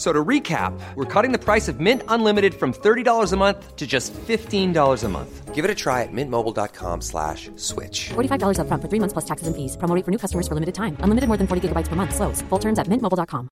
[0.00, 3.86] So to recap, we're cutting the price of Mint Unlimited from $30 a month to
[3.86, 5.54] just $15 a month.
[5.54, 8.08] Give it a try at mintmobile.com slash switch.
[8.08, 9.76] $45 upfront for three months plus taxes and fees.
[9.76, 10.96] Promo rate for new customers for limited time.
[11.00, 12.16] Unlimited more than 40 gigabytes per month.
[12.16, 12.40] Slows.
[12.48, 13.50] Full terms at mintmobile.com.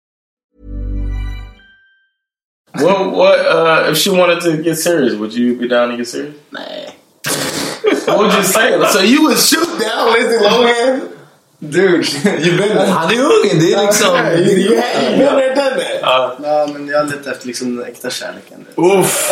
[2.76, 5.16] Well, what uh, if she wanted to get serious?
[5.16, 6.38] Would you be down to get serious?
[6.54, 6.64] Nah.
[8.08, 8.72] What would you say?
[8.88, 11.17] So you would shoot down Lindsay Lohan?
[11.60, 12.06] Dude.
[12.88, 14.16] Han är ung, det är liksom...
[14.36, 14.76] You,
[15.56, 16.38] done that.
[16.44, 18.66] Ja, men jag letar efter liksom den äkta kärleken.
[18.76, 19.32] Uff!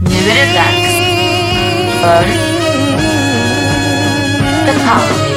[0.00, 0.96] Nu är det dags
[2.02, 2.24] för
[4.66, 5.35] The Power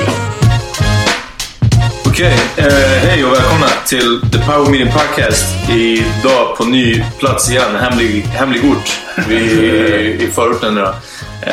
[2.19, 2.73] Okej, eh,
[3.09, 5.69] hej och välkomna till The Power Meeting Podcast.
[5.69, 8.99] Idag på ny plats igen, hemlig, hemlig ort.
[9.27, 10.81] Vi är i förorten nu.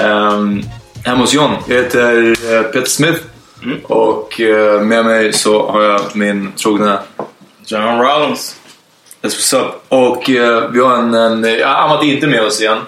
[0.01, 0.63] Um,
[1.05, 1.57] hemma hos John.
[1.69, 3.21] Jag heter eh, Peter Smith.
[3.83, 6.99] Och eh, med mig så har jag min trogna
[7.67, 8.57] John Rollins.
[9.23, 9.85] That's what's up.
[9.89, 11.15] Och eh, vi har en...
[11.15, 12.79] en Amat är inte med oss igen.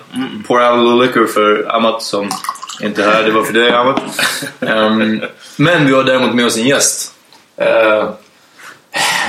[0.47, 2.31] Pour out a little liquor för Amat som
[2.81, 3.22] inte är här.
[3.22, 4.03] Det var för dig Amat.
[4.61, 5.22] Ehm,
[5.56, 7.15] men vi har däremot med oss en gäst.
[7.60, 8.10] Uh,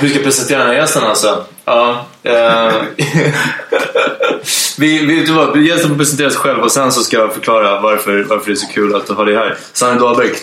[0.00, 1.44] hur ska jag presentera den här gästen alltså?
[1.64, 2.82] Ja, eh,
[4.78, 7.34] vi, vi, vet du vad, gästen får presentera sig själv och sen så ska jag
[7.34, 9.58] förklara varför, varför det är så kul att ha dig här.
[9.72, 10.36] Sanne Dahlbäck.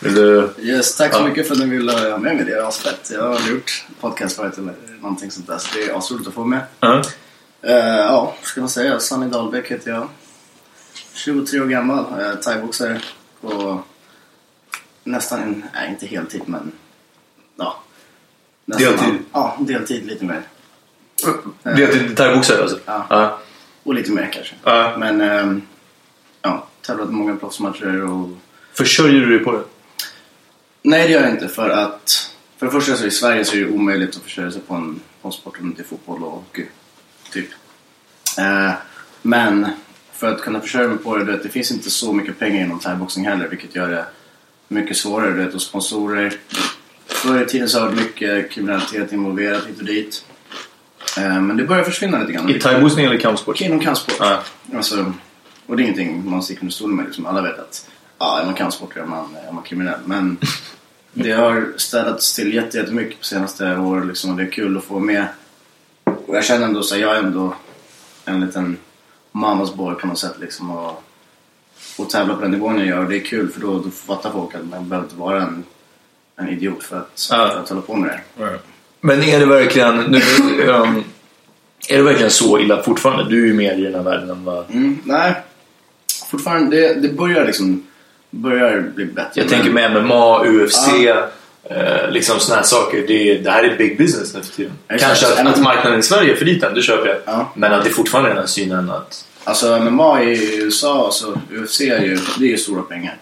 [0.00, 0.50] Vill du...
[0.58, 1.26] Yes, tack så Ja.
[1.28, 2.44] mycket för att ni ville ha med mig.
[2.44, 3.10] Det är asfett.
[3.14, 5.58] Jag har aldrig gjort podcast förut eller någonting sånt där.
[5.58, 6.60] Så det är asroligt att få med.
[6.80, 7.02] Ja.
[7.62, 9.00] Eh, ja, vad ska man säga?
[9.00, 10.08] Sunny Dahlbäck heter jag.
[11.14, 12.04] 23 år gammal.
[12.18, 13.00] Jag är thaiboxare
[13.40, 13.82] på
[15.04, 16.72] nästan, en, nej inte heltid men
[17.56, 17.82] ja.
[18.64, 19.14] Nästan, Deltid?
[19.32, 20.42] Ja, deltid lite mer.
[21.62, 22.78] Det är thaiboxare alltså?
[22.84, 23.06] Ja.
[23.10, 23.38] Ja.
[23.82, 24.54] Och lite mer kanske.
[24.62, 24.94] Ja.
[24.98, 25.62] Men ehm,
[26.42, 28.28] ja, tävlat många proffsmatcher och
[28.72, 29.62] Försörjer du dig på det?
[30.82, 31.48] Nej, det gör jag inte.
[31.48, 34.60] För att för det första så i Sverige så är det omöjligt att försörja sig
[34.60, 36.66] på en, på en sport om det inte är fotboll och hockey.
[37.32, 37.48] Typ.
[38.38, 38.72] Eh,
[39.22, 39.66] men
[40.12, 42.78] för att kunna försörja mig på det, vet, det finns inte så mycket pengar inom
[42.78, 44.06] thaiboxning heller vilket gör det
[44.68, 45.30] mycket svårare.
[45.30, 46.38] Du vet, och sponsorer.
[47.06, 50.24] Förr i tiden så har det mycket kriminalitet involverat hit och dit.
[51.18, 52.50] Eh, men det börjar försvinna lite grann.
[52.50, 53.60] I thaiboxning eller kampsport?
[53.60, 54.16] Inom kampsport.
[54.20, 54.42] Ja.
[54.74, 55.12] Alltså,
[55.66, 57.04] och det är ingenting man sticker under stolen med.
[57.06, 57.26] Liksom.
[57.26, 59.98] Alla vet att ja, är man kampsportare är man, är man kriminell.
[60.04, 60.36] Men
[61.12, 64.84] det har städats till jätte- jättemycket på senaste åren liksom, och det är kul att
[64.84, 65.26] få med.
[66.04, 67.54] Och jag känner ändå så jag är ändå
[68.24, 68.76] en liten
[69.32, 70.70] mammas boy på något sätt liksom.
[70.70, 71.02] Och,
[71.98, 72.98] och tävla på den nivån jag gör.
[72.98, 75.64] Och det är kul för då, då fattar folk att man behöver inte vara en,
[76.38, 77.50] en idiot för att, Ja.
[77.50, 78.58] för att hålla på med det.
[79.00, 79.96] Men är det verkligen...
[79.96, 80.20] Nu,
[80.66, 81.04] um,
[81.88, 83.30] är det verkligen så illa fortfarande?
[83.30, 84.70] Du är ju mer i den här världen än vad...
[84.70, 85.34] Mm, nej,
[86.30, 87.86] fortfarande det, det börjar liksom
[88.30, 89.30] börjar bli bättre.
[89.34, 90.88] Jag men- tänker med MMA, UFC,
[91.64, 93.04] eh, liksom såna här saker.
[93.06, 94.72] Det, det här är big business nu för tiden.
[94.88, 95.20] Exakt.
[95.20, 97.16] Kanske att, att marknaden i Sverige är för liten, det köper jag.
[97.24, 97.52] Ja.
[97.54, 99.24] Men att det fortfarande är den här synen att...
[99.44, 103.16] Alltså MMA i USA, alltså UFC är ju, det är ju stora pengar.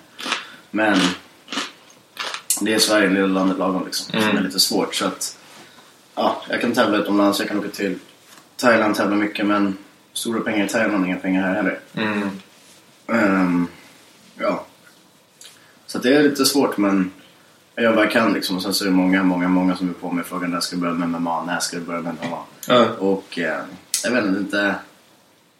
[0.70, 0.98] Men
[2.60, 4.14] det är Sverige, lilla landet lagom liksom.
[4.14, 4.28] Mm.
[4.28, 5.38] Som är lite svårt så att
[6.14, 7.98] ja, jag kan tävla utomlands, jag kan åka till
[8.56, 9.76] Thailand tävla mycket men
[10.12, 11.80] stora pengar i Thailand, inga pengar här heller.
[11.94, 12.30] Mm.
[13.08, 13.66] Ehm,
[14.38, 14.64] ja.
[15.86, 17.10] Så det är lite svårt men
[17.74, 18.56] jag gör vad jag kan liksom.
[18.56, 20.76] Och sen så är det många, många, många som är på mig frågan när ska
[20.76, 22.38] du börja med MMA, när ska du börja med MMA?
[22.68, 22.86] Ja.
[22.98, 23.60] Och eh,
[24.04, 24.74] jag vet inte,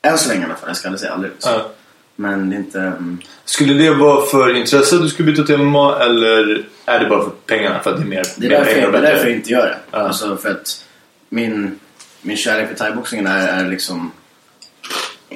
[0.02, 1.32] än så länge i alla fall, jag ska aldrig säga aldrig.
[1.32, 1.52] Liksom.
[1.52, 1.70] Ja.
[2.16, 2.80] Men det är inte...
[2.80, 7.22] Mm, Skulle det vara för intresse du skulle byta till MMA eller är det bara
[7.22, 7.80] för pengarna?
[7.80, 9.12] För att det är mer, det är mer därför, pengar jag, och det är bättre?
[9.14, 9.78] därför jag inte gör det.
[9.90, 9.98] Ja.
[9.98, 10.84] Alltså för att
[11.28, 11.78] min,
[12.22, 14.10] min kärlek för thaiboxningen är, är liksom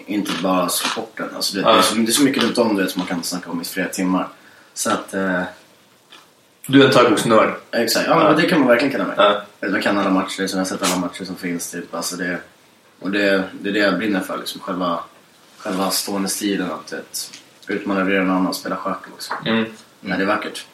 [0.07, 1.27] inte bara sporten.
[1.37, 1.73] Alltså det, Ja.
[1.73, 3.51] det, är så, det är så mycket runt om du vet, som man kan snacka
[3.51, 4.29] om i flera timmar.
[4.75, 5.43] Så att, eh,
[6.67, 7.51] Du är en thaiboxnörd.
[7.73, 8.07] exakt.
[8.09, 9.15] Ja, men det kan man verkligen kalla mig.
[9.19, 9.43] Ja.
[9.61, 11.71] Jag kan alla matcher, så jag har sett alla matcher som finns.
[11.71, 11.95] Typ.
[11.95, 12.39] Alltså det,
[13.01, 14.39] och det, det är det jag brinner för.
[14.39, 14.61] Liksom.
[14.61, 14.99] Själva,
[15.59, 16.71] själva stående stilen.
[16.71, 17.31] Att vet,
[17.67, 19.33] utmanövrera någon annan och spela schack också.
[19.47, 19.65] Mm.
[20.01, 20.65] Nej, det är vackert.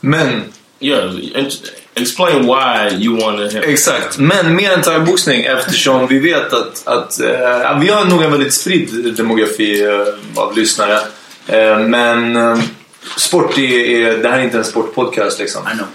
[0.00, 0.42] Men,
[0.80, 3.62] Yeah, int- explain why you wanted him.
[3.66, 4.18] exakt.
[4.18, 8.54] Men mer än thaiboxning eftersom vi vet att, att eh, vi har nog en väldigt
[8.54, 10.98] spridd demografi eh, av lyssnare.
[11.46, 12.58] Eh, men eh,
[13.16, 15.62] sport är, är, det här är inte en sportpodcast liksom.
[15.68, 15.86] I know.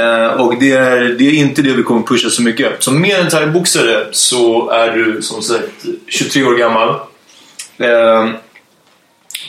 [0.00, 2.82] Eh, och det är, det är inte det vi kommer pusha så mycket.
[2.82, 7.00] Som mer än thaiboxare så är du som sagt 23 år gammal.
[7.78, 8.30] Eh,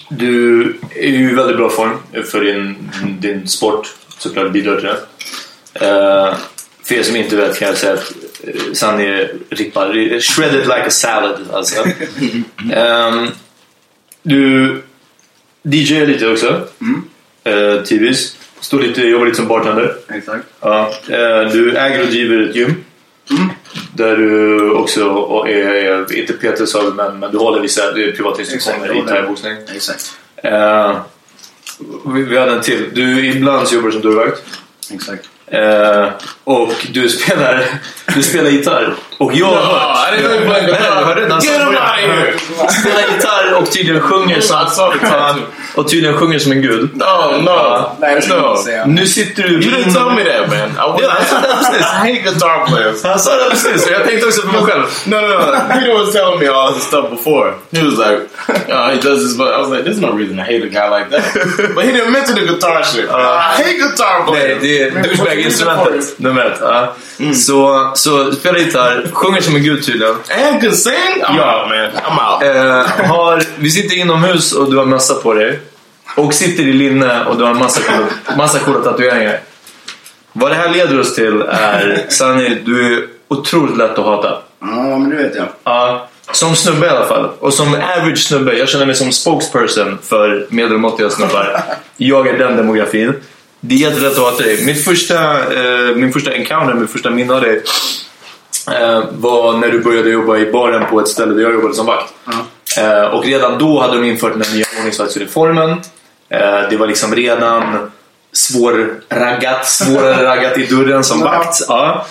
[0.09, 0.61] du
[0.95, 3.95] är ju i väldigt bra form för din, din sport.
[4.17, 4.99] Såklart bidrar till det.
[5.85, 6.35] Eh,
[6.83, 8.13] för er som inte vet kan jag säga att
[8.43, 9.93] eh, Sanni är rippad.
[10.23, 11.85] Shredded like a salad alltså.
[12.73, 13.27] Ehm,
[14.23, 14.81] du
[15.61, 16.67] DJar lite också.
[17.43, 18.37] Eh, tidvis.
[18.59, 19.95] Står lite, jobbar lite som bartender.
[20.09, 20.45] Exakt.
[20.59, 22.83] Ja, eh, du äger och driver ett gym.
[23.93, 28.41] Där du också och är, inte Peter sa vi, men, men du håller vissa privata
[28.41, 29.53] instruktioner i thaiboxning.
[29.75, 30.11] Exakt.
[30.35, 30.99] Eh,
[32.05, 32.89] vi, vi hade en till.
[32.93, 34.43] Du ibland så jobbar du som dörrvakt.
[34.91, 35.29] Exakt.
[35.47, 36.09] Eh,
[36.43, 37.65] och du spelar,
[38.15, 38.95] du spelar gitarr.
[39.17, 40.07] Och jag har hört...
[40.07, 41.29] Nej.
[41.29, 42.33] Han sa Get him out here!
[42.69, 45.41] Spelar gitarr och tydligen sjunger som, the tattoo.
[45.75, 46.89] och tydligen sjunger som en gud.
[46.93, 47.05] No,
[47.41, 48.85] no, Nej, det inte säga.
[48.85, 49.49] Nu sitter du...
[49.49, 50.99] You didn't tell me that, man.
[50.99, 51.81] Yeah, I said that precis.
[51.81, 53.03] I hate guitar players.
[53.03, 53.45] Han sa det
[53.85, 54.83] och jag tänkte också på mig själv.
[55.05, 55.73] No, no, no.
[55.73, 57.53] Peter was telling me all this stuff before.
[57.71, 58.19] He was like,
[58.69, 60.87] oh, he does this, but I was like, there's no reason to hate a guy
[60.97, 61.23] like that.
[61.75, 63.09] But he didn't mention the guitar shit.
[63.09, 64.61] I hate guitar Nej, players.
[64.61, 66.19] det är douchebag-instrumentet.
[66.19, 66.61] Nummer ett.
[67.17, 67.33] Ja.
[67.33, 70.15] Så, så spelar gitarr, sjunger som en gud tydligen.
[70.15, 70.93] And can sing?
[71.23, 71.61] I'm Yeah.
[71.61, 72.03] out, man.
[72.03, 72.43] I'm out.
[72.43, 75.59] Eh, har, vi sitter inomhus och du har mössa på dig.
[76.15, 79.39] Och sitter i linne och du har massa coola, massa coola tatueringar.
[80.33, 84.37] Vad det här leder oss till är, Sanni, du är otroligt lätt att hata.
[84.59, 85.45] Ja, men det vet jag.
[85.63, 87.29] Ja, som snubbe i alla fall.
[87.39, 88.57] Och som average snubbe.
[88.57, 91.61] Jag känner mig som spokesperson för medelmåttiga snubbar.
[91.97, 93.13] Jag är den demografin.
[93.59, 94.65] Det är jättelätt att hata dig.
[94.65, 97.63] Mitt första, eh, min första encounter, min första minne av dig
[98.71, 101.85] eh, var när du började jobba i baren på ett ställe där jag jobbade som
[101.85, 102.13] vakt.
[102.77, 105.69] Eh, och redan då hade de infört den nya ordningsvaktsuniformen.
[106.29, 107.91] Eh, det var liksom redan
[108.33, 111.61] svårraggat, svårare raggat i dörren som vakt.
[111.67, 112.05] Ja.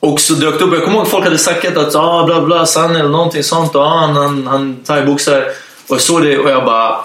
[0.00, 2.40] Och så dök det upp, jag kommer ihåg att folk hade sagt att ah, bla
[2.40, 3.76] bla, Sanne eller någonting sånt.
[3.76, 5.44] Ah, han, han, han thaiboxar.
[5.88, 7.00] Och jag såg det och jag bara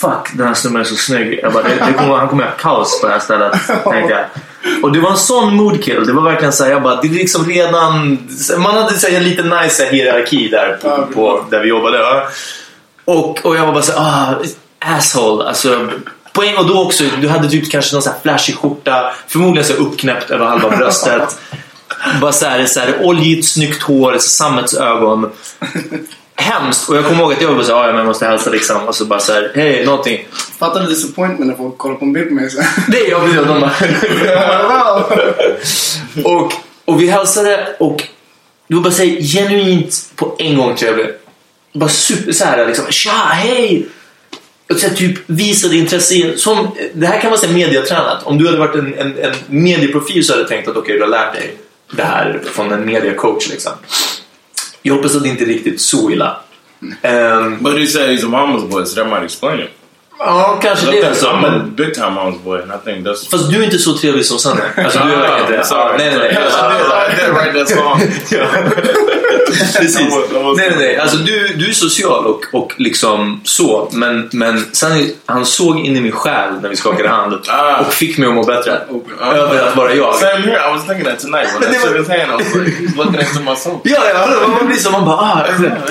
[0.00, 1.40] Fuck, den här snubben är så snygg.
[1.42, 3.52] Jag bara, det, det kommer, han kommer göra kaos på det här stället.
[3.66, 4.24] Tänkte jag.
[4.82, 6.06] Och det var en sån moodkill.
[6.06, 8.18] Det var verkligen så här, jag bara, det är liksom redan...
[8.58, 11.98] Man hade så en lite nice hierarki där på, på, där vi jobbade.
[11.98, 12.22] Va?
[13.04, 14.34] Och, och jag var bara så här,
[14.80, 15.44] ah, asshole.
[15.44, 15.88] Alltså,
[16.32, 19.12] poäng och då också, du hade typ kanske någon så här flashig skjorta.
[19.28, 21.38] Förmodligen så uppknäppt över halva bröstet.
[22.20, 25.30] Bara så här, så här oljigt, snyggt hår, sammetsögon.
[26.40, 26.88] Hemskt.
[26.88, 28.50] Och jag kommer ihåg att jag var så här, ah, ja, men jag måste hälsa
[28.50, 28.88] liksom.
[28.88, 30.26] Och så bara så här, hej, någonting.
[30.58, 32.50] Fattar du disappointment när folk kollar på en bild på mig?
[32.50, 32.62] Så.
[32.88, 33.46] Det är jag.
[33.46, 33.72] De bara,
[36.24, 36.52] och,
[36.84, 38.02] och vi hälsade och
[38.68, 41.06] du var bara säga genuint på en gång trevlig.
[41.72, 42.84] Bara super så här liksom.
[42.90, 43.86] Tja, hej!
[44.70, 46.38] Och så här, typ visade intresse.
[46.38, 48.22] Som, det här kan så här mediatränat.
[48.22, 51.00] Om du hade varit en, en, en medieprofil så hade jag tänkt att okej, du
[51.00, 51.56] har lärt dig
[51.92, 53.48] det här från en mediacoach.
[53.48, 53.72] Liksom.
[54.82, 56.36] Jag hoppas att det inte är riktigt så illa.
[57.02, 59.70] Ehm, But he said he's a mama's boy, so that might explain it.
[60.18, 61.26] ja, kanske det är så.
[61.26, 63.30] I'm Men, a big time mama's boy, and I think that's.
[63.30, 64.62] fast du är inte så trevlig som Sanne.
[64.76, 65.96] Alltså, du är verkligen inte det.
[65.98, 66.36] Nej, nej, nej.
[69.78, 70.00] Precis.
[70.32, 70.96] Nej, nej, nej.
[70.96, 73.88] Alltså, du, du är social och, och liksom så.
[73.92, 77.80] Men, men sen, han såg in i min själ när vi skakade hand Ah.
[77.80, 78.80] och fick mig att må bättre.
[79.20, 79.32] Ah.
[79.32, 80.14] Över att vara jag.
[80.14, 80.68] Same here.
[80.68, 82.40] I was thinking that tonight when I shook his hand.
[82.40, 83.78] I was like, looking into my soul.
[83.84, 84.90] Ja, ja, man blir så.
[84.90, 85.46] Man bara, ah,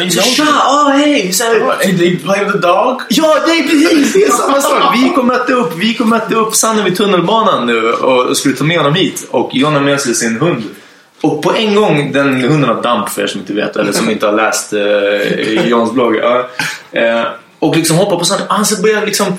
[0.10, 1.34] så, tja, ah, hej.
[1.34, 3.02] Så här, Hey, did he play with the dog?
[3.10, 4.84] Ja, det är precis det är samma sak.
[4.96, 8.64] Vi kom mötte upp, vi kom mötte upp Sanne vid tunnelbanan nu och skulle ta
[8.64, 9.28] med honom hit.
[9.32, 10.64] Och John har med sig sin hund.
[11.22, 14.10] Och på en gång, den hunden har damp för er som inte vet, eller som
[14.10, 16.16] inte har läst eh, Johns blogg.
[16.92, 17.24] Eh,
[17.60, 18.44] och liksom hoppar på Sanne.
[18.50, 19.38] Han så börjar liksom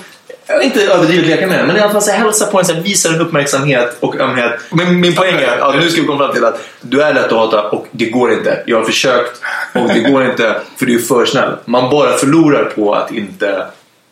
[0.48, 2.64] jag vill inte överdrivet leka med den, men i alla fall så hälsa på en,
[2.64, 4.60] så här, visa en uppmärksamhet och ömhet.
[4.70, 7.24] Men min poäng är, ja, nu ska vi komma fram till att du är lätt
[7.24, 8.62] att hata och det går inte.
[8.66, 9.40] Jag har försökt
[9.74, 11.56] och det går inte för du är för snäll.
[11.64, 13.66] Man bara förlorar på att inte,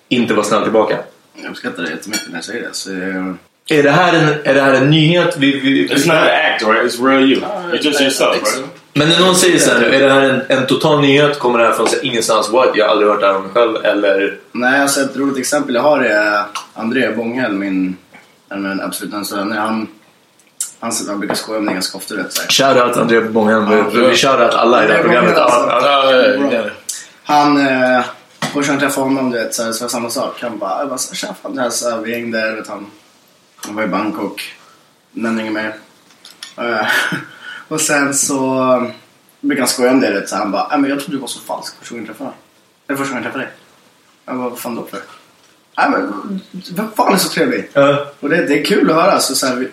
[0.09, 0.99] inte vara snäll tillbaka.
[1.43, 2.69] Jag uppskattar det jättemycket när jag säger det.
[2.73, 3.35] Så, eh,
[3.69, 5.37] Är det här en, är det här en nyhet?
[5.39, 6.85] Vi, vi, It's not an act, right?
[6.85, 7.41] It's real you.
[7.41, 8.65] You're just yourself, right?
[8.93, 11.39] Men när någon säger så här nu, är det här en, en total nyhet?
[11.39, 12.51] Kommer det här från ingenstans?
[12.51, 12.69] What?
[12.75, 13.77] Jag har aldrig hört det här om mig själv.
[13.85, 14.39] Eller?
[14.53, 16.43] Nej, alltså ett roligt exempel jag har är
[16.75, 17.97] André Bånghäll, min,
[18.55, 19.57] mina absolut närmaste vänner.
[19.57, 19.89] Han,
[20.81, 22.15] han, han brukar skoja om det ganska ofta.
[22.15, 22.49] Vet, så här.
[22.49, 23.91] Shoutout André Bången.
[23.93, 25.35] Vi, vi shoutout alla i det här programmet.
[25.37, 26.65] Ja.
[27.25, 28.01] Han, eh,
[28.41, 30.39] första gången jag träffade honom, du vet, så, så var det samma sak.
[30.43, 32.69] Han bara, jag bara så, tja fan, det här, så här, vi hängde där, vet
[32.69, 32.87] han.
[33.57, 34.55] Han var i Bangkok.
[35.13, 35.77] Nämnde inget mer.
[36.57, 36.87] Eh,
[37.69, 38.91] och sen så
[39.41, 41.29] brukar han skoja om det, vet, så han bara, "Nej, men jag trodde du var
[41.29, 42.39] så falsk första gången jag träffade dig.
[42.89, 43.55] Eller första gången jag träffade dig.
[44.25, 45.01] Jag bara, vad fan då för?
[45.79, 46.41] Nej men,
[46.75, 47.71] vem fan är så trevlig?
[47.73, 48.07] Ja.
[48.21, 49.11] Och det, det är kul att höra.
[49.13, 49.69] Alltså, så här,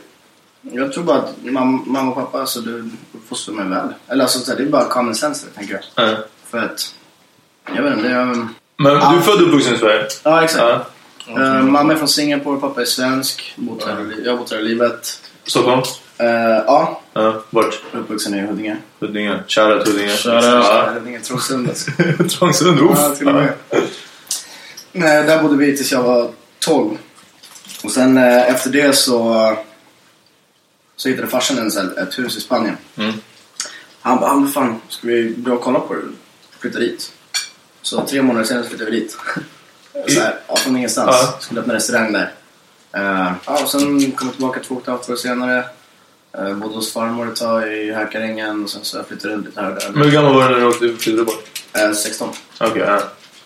[0.62, 3.94] jag tror bara att mam, mamma och pappa, alltså, du uppfostrar mig väl.
[4.08, 6.10] Eller alltså, så här, det är bara common sense, tänker jag.
[6.10, 6.18] Ja.
[6.50, 6.96] För att,
[7.76, 8.26] jag vet inte, är...
[8.26, 8.48] Men
[8.78, 10.08] du är född och uppvuxen i Sverige?
[10.24, 10.64] Ja, exakt.
[10.64, 10.86] Ja.
[11.28, 13.54] Eh, mamma är från Singapore, pappa är svensk.
[13.56, 15.22] Bott här, Jag har bott här i livet.
[15.46, 15.82] Stockholm?
[16.18, 17.44] Eh, ja, Ja.
[17.50, 17.82] Vart?
[17.94, 18.78] uppvuxen i Huddinge.
[19.00, 19.40] Huddinge.
[19.48, 20.10] Shoutout Huddinge.
[20.18, 20.94] Shoutout.
[20.94, 21.70] Huddinge, Trångsund.
[21.70, 21.92] Alltså.
[22.40, 22.80] Trångsund.
[22.80, 23.54] Ja, till och med.
[24.92, 26.98] Nej, där bodde vi tills jag var 12.
[27.84, 29.58] Och sen eh, efter det så,
[30.96, 32.78] så hittade farsan en, här- ett hus i Spanien.
[32.98, 33.14] Mm.
[34.02, 36.02] Han bara, ah, fan, ska vi dra och kolla på det?
[36.60, 37.12] Flytta dit.
[37.82, 39.18] Så tre månader senare flyttade vi dit.
[40.08, 41.16] Så här, ja, från ingenstans.
[41.22, 41.38] Ja.
[41.40, 42.32] Skulle öppna restaurang där.
[42.94, 45.64] Eh, ja, och sen kom jag tillbaka två och ett halvt år senare.
[46.40, 49.62] Uh, bodde hos farmor ett tag i Hökarängen och sen så jag flyttade runt lite
[49.62, 49.90] här och där.
[49.94, 51.62] Men hur gammal var du när du åkte flyttade bort?
[51.74, 52.30] Eh, 16.
[52.60, 53.04] Okej, ja.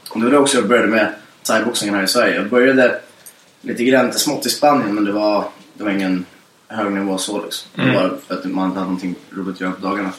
[0.10, 1.14] Och det var då också jag började med
[1.44, 2.36] thaiboxningen här i Sverige.
[2.36, 3.00] Jag började
[3.62, 6.26] lite grann, smått i Spanien men det var, det var ingen
[6.68, 7.70] hög nivå så liksom.
[7.76, 10.12] Det var för att man inte hade någonting roligt att göra på dagarna.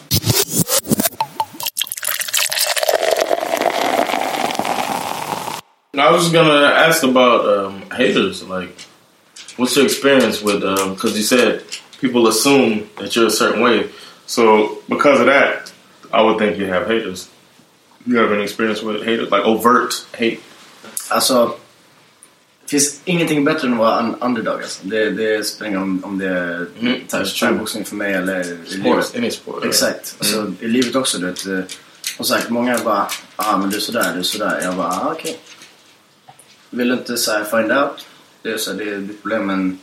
[6.00, 8.42] I was gonna ask about um, haters.
[8.42, 8.70] Like,
[9.56, 10.60] what's your experience with?
[10.94, 11.62] Because you said
[12.00, 13.88] people assume that you're a certain way.
[14.26, 15.72] So because of that,
[16.12, 17.28] I would think you have haters.
[18.06, 20.38] You have any experience with haters, like overt hate?
[21.10, 21.54] Alltså,
[22.64, 24.80] det finns ingenting bättre än att vara un underdog alltså.
[24.82, 29.16] Det, det spelar ingen om, om det är thaiboxning för mig eller i livet.
[29.16, 29.64] any sport.
[29.64, 30.14] Exakt.
[30.18, 31.46] Alltså, I livet också, du vet.
[31.46, 31.60] eh,
[32.18, 34.60] Och sagt, många bara, ah men du är sådär, du är sådär.
[34.62, 35.38] Jag bara, ah, okej.
[36.70, 38.06] Vill inte så här, find out?
[38.42, 39.78] Det är, så här, det är ditt problem men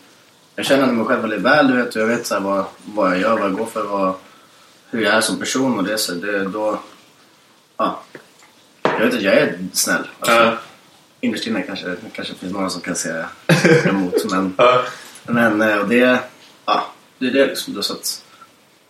[0.55, 1.95] jag känner mig själv väldigt väl, du vet.
[1.95, 4.13] Jag vet så här, vad, vad jag gör, vad jag går för, vad,
[4.89, 6.79] hur jag är som person och det så här, det, då...
[7.77, 8.01] Ja.
[8.81, 10.03] Jag vet att jag är snäll.
[10.19, 10.57] Alltså, Ja.
[11.21, 13.29] Innerst inne kanske, kanske finns några som kan säga
[13.85, 14.53] emot men...
[14.57, 14.81] Ja.
[15.27, 16.19] Men eh, och det,
[16.65, 16.87] ja,
[17.19, 17.77] det är det liksom.
[17.77, 18.23] Är så att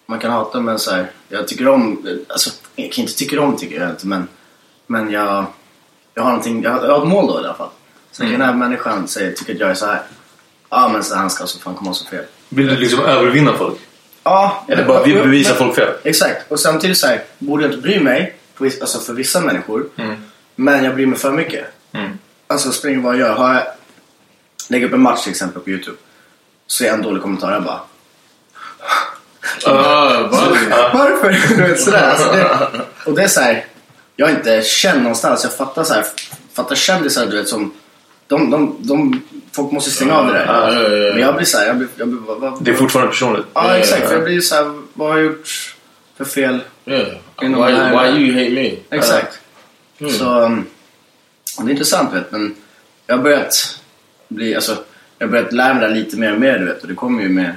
[0.06, 3.58] man kan hata men så här, jag tycker om, alltså jag kan inte tycka om
[3.58, 4.28] tycker jag inte men,
[4.88, 5.46] men jag,
[6.14, 7.70] jag har någonting, jag har, jag har ett mål då i alla fall.
[8.16, 8.40] Så mm.
[8.40, 10.02] den här människan säger, tycker att jag är så här.
[10.70, 12.24] Ja men så han ska så fan komma så fel.
[12.50, 13.78] Vill du liksom övervinna folk?
[14.24, 15.94] Ja, Eller bara vi bevisar men- folk fel?
[16.04, 19.90] Exakt, och samtidigt så här, borde jag inte bry mig viss- alltså för vissa människor.
[19.96, 20.16] Mm.
[20.56, 21.66] Men jag bryr mig för mycket.
[21.92, 22.20] Mm.
[22.48, 23.36] Alltså springer vad jag gör.
[23.36, 23.64] Har jag,
[24.70, 25.98] lägger upp en match till exempel på Youtube.
[26.68, 27.80] Så är en dålig kommentar, jag bara
[29.68, 29.74] Uh,
[30.94, 31.32] Varför?
[31.58, 32.10] Du vet, sådär.
[32.10, 32.70] Alltså, det,
[33.06, 33.66] och det är så här,
[34.16, 35.44] jag är inte känd någonstans.
[35.44, 36.06] Jag fattar så här,
[36.54, 37.74] fattar kändisar du vet som,
[38.28, 40.46] de, de, de, folk måste stänga av det där.
[40.46, 41.14] Ja, ja, ja, ja.
[41.14, 43.46] Men jag blir så här, jag blir, jag blir vad, vad, Det är fortfarande personligt.
[43.54, 45.76] Ja exakt, för jag blir så här, vad har jag gjort
[46.18, 46.60] för fel?
[46.86, 47.08] yeah.
[47.40, 48.98] Why, why you hate me?
[48.98, 49.40] Exakt.
[50.12, 50.66] Så, um,
[51.58, 52.56] det är intressant vet men
[53.08, 53.80] jag har börjat
[54.28, 54.78] bli, alltså,
[55.18, 57.24] jag har börjat lära mig det lite mer och mer du vet och det kommer
[57.24, 57.56] ju med,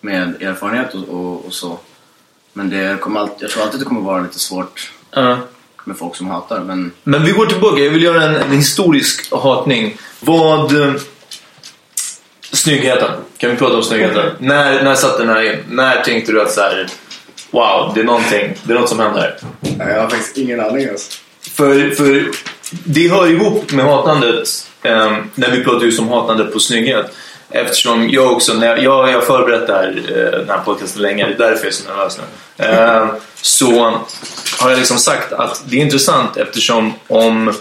[0.00, 1.78] med erfarenhet och, och, och så.
[2.52, 5.38] Men det kommer alltid, jag tror alltid det kommer vara lite svårt Ja.
[5.84, 7.82] Med folk som hatar men Men vi går tillbaka.
[7.82, 9.96] Jag vill göra en, en historisk hatning.
[10.20, 10.82] Vad...
[10.82, 10.92] eh,
[12.52, 13.10] Snyggheten.
[13.38, 14.30] Kan vi prata om snyggheten?
[14.38, 15.58] När, när satt den här in?
[15.68, 16.86] När tänkte du att så här,
[17.50, 18.54] Wow, det är någonting.
[18.64, 19.36] Det är något som händer.
[19.60, 21.12] Nej, jag har faktiskt ingen aning alltså.
[21.50, 22.30] För, för
[22.84, 24.48] det hör ihop med hatandet.
[24.82, 27.06] Eh, när vi pratar just om hatande på snygghet.
[27.50, 31.02] Eftersom jag också, när jag, jag, jag har förberett det här, eh, den här podcasten
[31.02, 32.18] länge, det är därför jag är så nervös
[32.56, 32.64] nu.
[32.64, 33.06] Eh,
[33.42, 33.98] så
[34.64, 37.52] har jag liksom sagt att det är intressant eftersom om,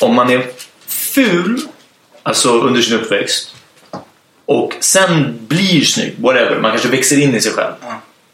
[0.00, 0.46] om man är
[0.86, 1.60] ful,
[2.22, 3.54] alltså under sin uppväxt,
[4.46, 7.72] och sen blir snygg, whatever, man kanske växer in i sig själv.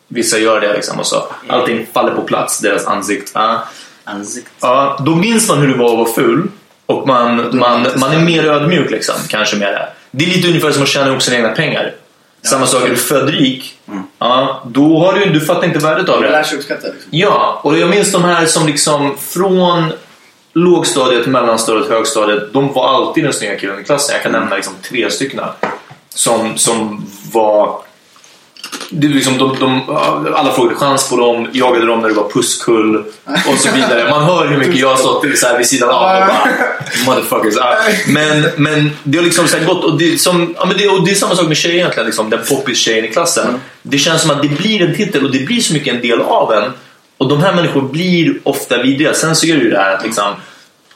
[0.08, 3.30] Vissa gör det liksom och så allting faller på plats, deras ansikte.
[3.34, 3.68] Ja.
[4.04, 4.48] Ansikt.
[4.60, 6.48] Ja, då minns man hur det var att vara ful
[6.86, 9.88] och man, man, man är mer ödmjuk liksom, kanske med det.
[10.10, 11.94] Det är lite ungefär som att tjäna ihop sina egna pengar.
[12.42, 13.78] Samma sak, är du född rik,
[14.18, 16.44] ja, då har du, du fattar inte värdet av Jag lär det.
[16.44, 17.08] sig uppskatta liksom.
[17.10, 19.92] Ja, och jag minns de här som liksom från
[20.52, 24.12] lågstadiet, mellanstadiet, högstadiet, de var alltid den snygga killen i klassen.
[24.12, 25.40] Jag kan nämna liksom tre stycken.
[26.08, 27.80] som, som var...
[28.90, 29.90] Det är liksom, de, de,
[30.34, 32.96] alla frågade chans på dem, jagade dem när det var pusskull
[33.48, 34.10] och så vidare.
[34.10, 36.48] Man hör hur mycket jag har stått så här vid sidan av och bara
[37.06, 37.54] motherfuckers.
[38.06, 41.04] Men, men det har liksom så här gått och det, som, ja, men det, och
[41.04, 43.60] det är samma sak med tjejer egentligen, liksom, den poppis-tjejen i klassen.
[43.82, 46.20] Det känns som att det blir en titel och det blir så mycket en del
[46.20, 46.72] av en.
[47.18, 49.14] Och de här människorna blir ofta vidriga.
[49.14, 50.32] Sen så är det ju det här att liksom,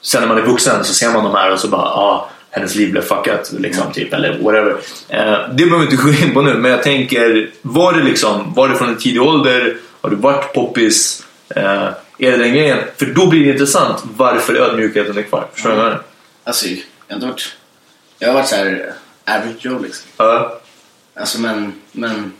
[0.02, 2.74] sen när man är vuxen så ser man de här och så bara ah, hennes
[2.74, 4.76] liv blev fuckat liksom, typ, eller whatever.
[5.08, 8.54] Eh, det behöver vi inte gå in på nu men jag tänker var det liksom,
[8.54, 9.76] var det från en tidig ålder?
[10.00, 11.26] Har du varit poppis?
[11.56, 12.78] Eh, är det den grejen?
[12.96, 15.46] För då blir det intressant varför ödmjukheten är kvar.
[15.52, 16.04] Förstår du vad jag menar?
[16.44, 16.76] Alltså, jag
[17.08, 17.56] har inte varit...
[18.18, 18.92] Jag har varit så här
[19.24, 20.06] average Joe liksom.
[20.16, 20.60] Ja.
[21.14, 22.32] Alltså men, men...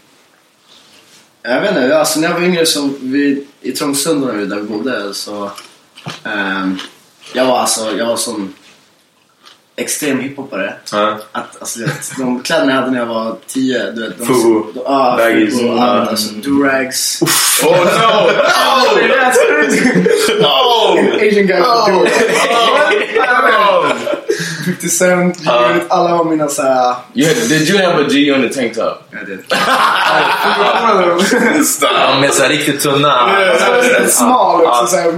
[1.42, 5.14] Jag vet inte, alltså när jag var yngre så vi, i Trångsund där vi bodde
[5.14, 5.50] så...
[6.24, 6.78] ehm,
[7.34, 8.54] jag var alltså, jag var som
[9.76, 10.74] extrem hiphoppare.
[10.92, 11.18] Ja.
[11.32, 14.18] Att, alltså, vet, de kläderna jag hade när jag var 10, du vet.
[14.18, 14.72] De, Fubu.
[14.74, 15.54] de, ja, Baggies.
[15.58, 15.82] Fubu, Mm.
[15.82, 17.22] allt, alltså durags.
[17.62, 18.30] Oh no!
[20.42, 20.98] Oh!
[21.16, 22.02] Asian guy Oh!
[22.02, 22.06] oh!
[24.64, 25.70] 50 Cent, Ja.
[25.88, 26.94] alla var mina såhär...
[27.14, 29.02] You had, did you have a G on the tank top?
[29.10, 29.40] Jag vet.
[31.80, 33.30] Ja, med så här riktigt tunna...
[34.08, 35.12] Smal också såhär.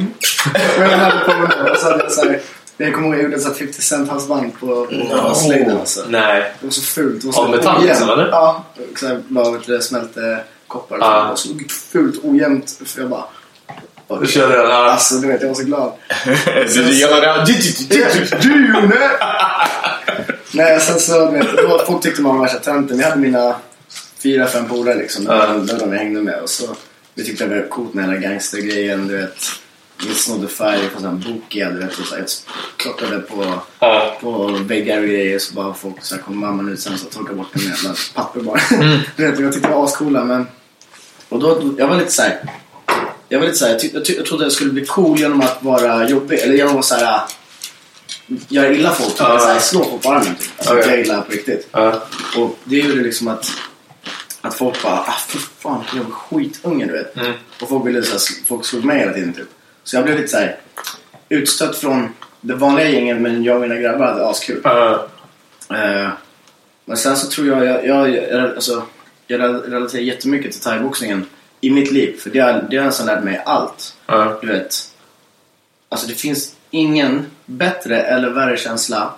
[0.78, 1.70] Men jag hade på mig då.
[1.72, 2.40] Och så hade jag såhär...
[2.76, 4.86] Jag kommer ihåg jag gjorde så här 50 Cent halsband på,
[5.28, 6.04] på slöjden alltså.
[6.08, 6.52] Nej.
[6.60, 7.20] Det var så fult.
[7.20, 7.88] Det var så Av metall, ojämnt.
[7.88, 8.26] liksom, eller?
[8.28, 8.64] Ja.
[8.96, 10.98] Så vet du, smälte koppar.
[11.00, 11.22] Ja.
[11.22, 11.48] Det var så
[11.92, 12.78] fult ojämnt.
[12.84, 13.24] För jag bara...
[14.20, 14.70] Du körde den.
[14.70, 14.90] Ja.
[14.90, 15.92] Alltså du vet, jag var så glad.
[16.30, 18.42] It out?
[18.42, 19.10] Du ne?
[20.52, 21.30] Nej, sen så...
[21.30, 22.98] du Vet, det var, folk tyckte man var värsta tönten.
[22.98, 23.54] Vi hade mina
[24.22, 25.24] fyra, fem polare liksom.
[25.24, 26.40] Det det var de jag hängde med.
[26.40, 26.76] Och så,
[27.14, 29.08] vi tyckte det var coolt med hela gangstergrejen.
[29.08, 29.36] Du vet.
[30.08, 31.98] Vi snodde färg på sån här bokiga, du vet.
[31.98, 32.24] Och så här,
[32.76, 34.16] klottrade på, Ja.
[34.20, 35.38] på väggar och grejer.
[35.38, 37.94] Så bara folk så här, kom mamman ut sen så torkade bort det med jävla
[38.14, 38.60] papper bara.
[39.16, 40.46] du vet, jag tyckte det var ascoola men...
[41.28, 42.40] Och då, jag var lite så här.
[43.28, 45.18] Jag var lite så här, jag, tyck, jag, tyck, jag trodde jag skulle bli cool
[45.18, 46.38] genom att vara jobbig.
[46.38, 47.20] Eller genom att så här,
[48.48, 49.08] göra illa folk.
[49.08, 50.34] Typ, så här, slå folk på armen.
[50.36, 50.48] Typ.
[50.58, 50.86] Alltså Okej.
[50.86, 51.68] göra illa på riktigt.
[51.72, 52.02] Ja.
[52.36, 53.52] Och det gjorde liksom att,
[54.40, 57.16] att folk bara, ah fy fan vilken jävla skitunge du vet.
[57.16, 57.32] Mm.
[57.60, 59.48] Och folk ville så här, folk slog mig hela tiden typ.
[59.84, 60.56] Så jag blev lite så här
[61.28, 62.08] utstött från
[62.40, 64.62] det vanliga gänget men jag och mina grabbar hade askul.
[64.64, 66.08] Eh,
[66.84, 68.82] men sen så tror jag, jag, jag, jag, alltså,
[69.26, 71.26] jag relaterar jättemycket till thaiboxningen
[71.60, 72.20] i mitt liv.
[72.20, 73.96] För det har, det har nästan lärt mig allt.
[74.06, 74.38] Ja.
[74.40, 74.90] Du vet.
[75.88, 79.14] Alltså det finns ingen bättre eller värre känsla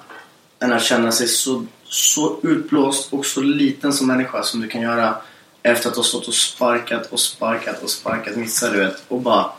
[0.60, 4.80] än att känna sig så, så utblåst och så liten som människa som du kan
[4.80, 5.16] göra
[5.62, 9.50] efter att ha stått och sparkat och sparkat och sparkat missar du vet och bara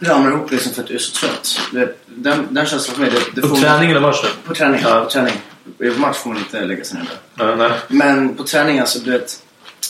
[0.00, 1.60] ramlar ihop liksom för att du är så trött.
[2.06, 4.24] Den, den känslan för mig, det, det På träning eller match?
[4.44, 5.04] På träning, Ja.
[5.04, 5.34] på träning.
[5.78, 7.08] På match får man inte lägga sig ner.
[7.34, 7.70] Ja, nej.
[7.88, 9.42] Men på träning alltså, du vet.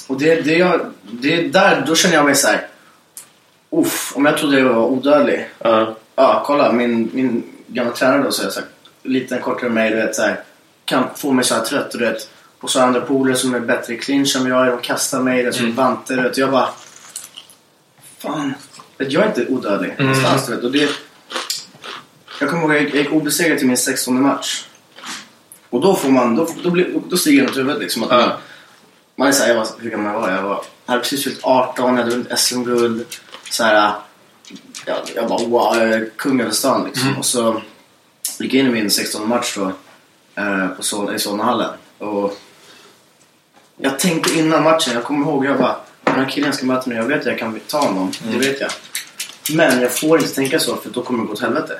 [0.07, 2.66] Och det, det, jag, det är där, då känner jag mig så här.
[3.70, 5.48] Uff, om jag trodde jag var odödlig.
[5.59, 5.96] Ja.
[6.16, 8.66] Ja, kolla min, min gamla tränare då så jag sagt
[9.03, 10.40] liten kortare än mig, du vet så här,
[10.85, 12.29] kan få mig så här trött, du vet.
[12.61, 15.42] Och så andra polare som är bättre i clinch än jag är, de kastar mig,
[15.42, 15.76] det är som Mm.
[15.76, 16.38] vanter, du vet.
[16.38, 16.68] Jag bara...
[18.18, 18.55] Fan,
[19.08, 20.06] jag är inte odödlig Mm.
[20.06, 20.64] någonstans, du vet.
[20.64, 20.88] Och det,
[22.40, 24.64] jag kommer ihåg jag gick- jag gick obesegrad till min 16 match.
[25.70, 28.02] Och då får man, då, då, blir, då stiger något huvudet liksom.
[28.02, 28.16] Att Ja.
[28.18, 28.30] man,
[29.16, 30.30] man är såhär, jag var, hur gammal jag var?
[30.30, 33.06] Jag var, jag hade precis fyllt 18, jag hade vunnit SM-guld.
[33.50, 33.92] Så här,
[34.86, 37.18] jag, jag bara wow, jag är kung över stan liksom.
[37.18, 37.62] Och så
[38.38, 39.72] gick jag in i min 16 match då
[40.42, 41.70] eh, på Sol, i Solnahallen.
[41.98, 42.38] Och
[43.76, 46.98] jag tänkte innan matchen, jag kommer ihåg, jag bara den här killen ska möta mig,
[46.98, 48.12] jag vet att jag kan ta honom.
[48.32, 48.70] Det vet jag.
[49.53, 51.79] Men jag får inte tänka så för då kommer det gå åt helvete.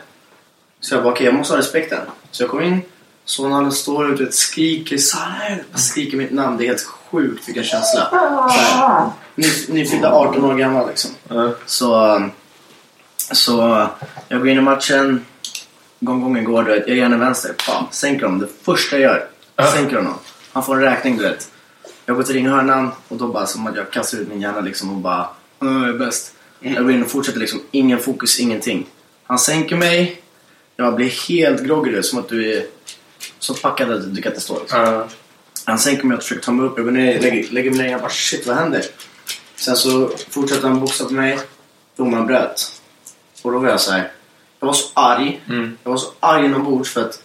[0.81, 1.99] Så jag bara okej, jag måste ha respekten.
[2.31, 2.81] Så jag kom in,
[3.25, 5.59] Solnahallen står ute och skriker Sanel!
[5.75, 8.09] Skriker mitt namn, det är helt sjukt vilken känsla.
[8.11, 11.11] Så här, Ny- Nyfyllda 18 år gammal liksom.
[11.67, 12.23] Så,
[13.33, 13.87] så
[14.29, 15.25] jag går in i matchen.
[16.01, 17.55] Gång gången går du vet, jag ger henne vänster.
[17.67, 18.39] Bam, sänker honom.
[18.41, 19.03] Det första jag
[19.57, 19.71] gör.
[19.73, 20.15] Sänker honom.
[20.53, 21.51] Han får en räkning du vet.
[22.07, 24.91] Jag går till ringhörnan och då bara som att jag kastar ut min hjärna liksom
[24.91, 25.29] och bara
[25.61, 26.33] "Åh, jag är bäst.
[26.61, 27.61] Jag går in och fortsätter liksom.
[27.71, 28.87] Ingen fokus, ingenting.
[29.27, 30.21] Han sänker mig.
[30.77, 32.67] Jag blir helt groggy som att du är
[33.39, 34.81] så packad att du kan inte stå liksom.
[34.81, 35.09] Ja.
[35.65, 36.73] Han sänker mig och försöker ta mig upp.
[36.77, 37.91] Jag går ner, lägger, lägger mig ner.
[37.91, 38.85] Jag bara shit, vad händer?
[39.57, 41.39] Sen så fortsätter han boxa på mig.
[41.97, 42.81] Domaren bröt.
[43.43, 44.13] Och då var jag så här.
[44.61, 45.41] Jag var så arg.
[45.49, 45.77] Mm.
[45.83, 47.23] Jag var så arg inombords för att...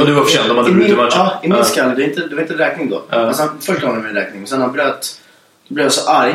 [0.00, 1.18] Och du var för sent, de hade brutit min- matchen.
[1.18, 1.64] Ja, i min Ja.
[1.64, 1.94] skalle.
[1.94, 3.04] Det, är inte, det var inte räkning då.
[3.10, 3.16] Ja.
[3.16, 4.46] Alltså, han, först mig en räkning.
[4.46, 5.20] Sen han bröt.
[5.68, 6.34] Då blev jag så arg.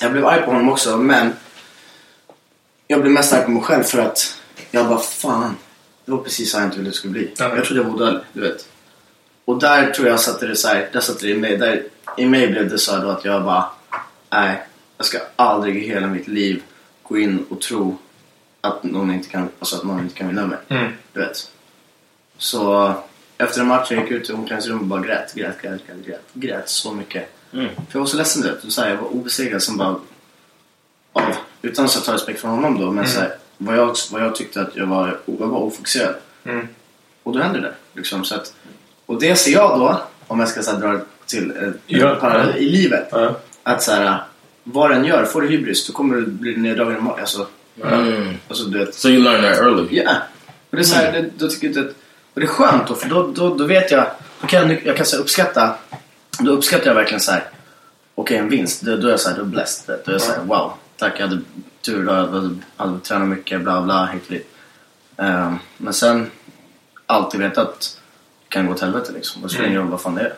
[0.00, 1.32] Jag blev arg på honom också, men...
[2.86, 4.36] Jag blev mest arg på mig själv för att
[4.70, 5.56] jag bara fan.
[6.04, 7.34] Det var precis så jag inte ville det skulle bli.
[7.36, 7.56] Ja.
[7.56, 8.68] Jag trodde jag var odödlig, du vet.
[9.44, 11.56] Och där tror jag satte det så här, där satte det i mig.
[11.56, 11.84] Där,
[12.16, 13.70] I mig blev det så då att jag bara,
[14.30, 14.62] nej,
[14.96, 16.62] jag ska aldrig i hela mitt liv
[17.02, 17.98] gå in och tro
[18.60, 20.58] att någon inte kan, alltså att någon inte kan vinna mig.
[20.68, 20.92] Mm.
[21.12, 21.50] Du vet.
[22.38, 22.94] Så
[23.38, 26.24] efter en match jag gick ut i omklädningsrummet och bara grät, grät, grät, grät, grät,
[26.32, 27.39] grät så mycket.
[27.50, 28.64] För jag var så ledsen du vet.
[28.64, 29.96] Och så här, jag var obesegrad som bara,
[31.12, 31.22] av,
[31.62, 34.60] utan att ta respekt från honom då, men så här, vad, jag, vad jag tyckte
[34.60, 36.14] att jag var, jag var ofokuserad.
[36.44, 36.68] Mm.
[37.22, 37.74] Och då händer det.
[37.94, 38.54] Liksom, så att,
[39.06, 42.14] och det ser jag då, om jag ska så här, dra till eh, Ja.
[42.20, 43.08] parallell i livet.
[43.12, 43.36] Ja.
[43.62, 44.22] Att så här,
[44.64, 47.20] vad den gör, får du hybris då kommer du bli neddragen i magen.
[47.20, 47.46] Alltså,
[47.84, 48.34] Mm.
[48.48, 49.86] alltså, du vet, So you learn that early.
[50.02, 50.10] Ja.
[50.70, 51.94] Och det är så här, det, då tycker jag att,
[52.34, 54.06] och det är skönt då, för då, då, då vet jag,
[54.40, 55.74] då kan jag, jag kan så uppskatta,
[56.40, 57.44] då uppskattar jag verkligen så här.
[58.14, 59.96] okej en vinst, då, då är jag så här, då är jag blessed.
[60.04, 61.40] Då är jag så här, wow, tack jag hade
[61.82, 64.46] tur då, jag hade, hade tränat mycket, bla bla, hit dit.
[65.16, 66.30] Ehm, men sen,
[67.06, 67.98] alltid veta att
[68.48, 69.42] det kan gå åt helvete liksom.
[69.42, 70.34] Det spelar ingen roll vad fan det är.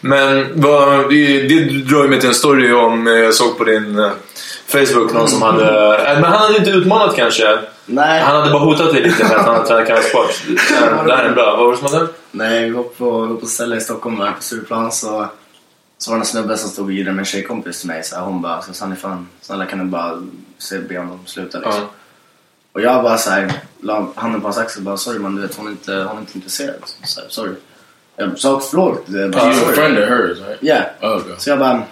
[0.00, 3.64] Men vad, det, det drar ju mig till en story om, eh, jag såg på
[3.64, 4.10] din eh,
[4.66, 5.64] Facebook någon som hade,
[6.08, 7.58] eh, men han hade inte utmanat kanske.
[7.86, 8.20] Nej.
[8.22, 10.42] Han hade bara hotat dig lite med att han hade tränat kampsport.
[11.06, 11.56] Det här är bra.
[11.56, 12.12] Vad var det som hände?
[12.30, 15.26] Nej, vi var på, var på ställe i Stockholm där på Stureplan så,
[15.98, 18.04] så var det en snubbe som stod och gillade med en tjejkompis till mig.
[18.04, 20.22] Så här, hon bara, så Sanny fan, snälla kan du bara
[20.58, 21.80] se, be honom sluta liksom.
[21.80, 21.90] Ja.
[22.72, 25.42] Och jag bara så här, la handen på hans axel och bara sorry man du
[25.42, 26.76] vet hon är inte, hon är inte intresserad.
[27.04, 27.52] Så här, sorry.
[28.16, 29.02] Jag sa förlåt.
[29.06, 29.74] det är bara, You're a sorry.
[29.74, 30.58] friend of hers, right?
[30.60, 31.08] Ja.
[31.08, 31.32] Oh, okay.
[31.38, 31.82] Så jag bara,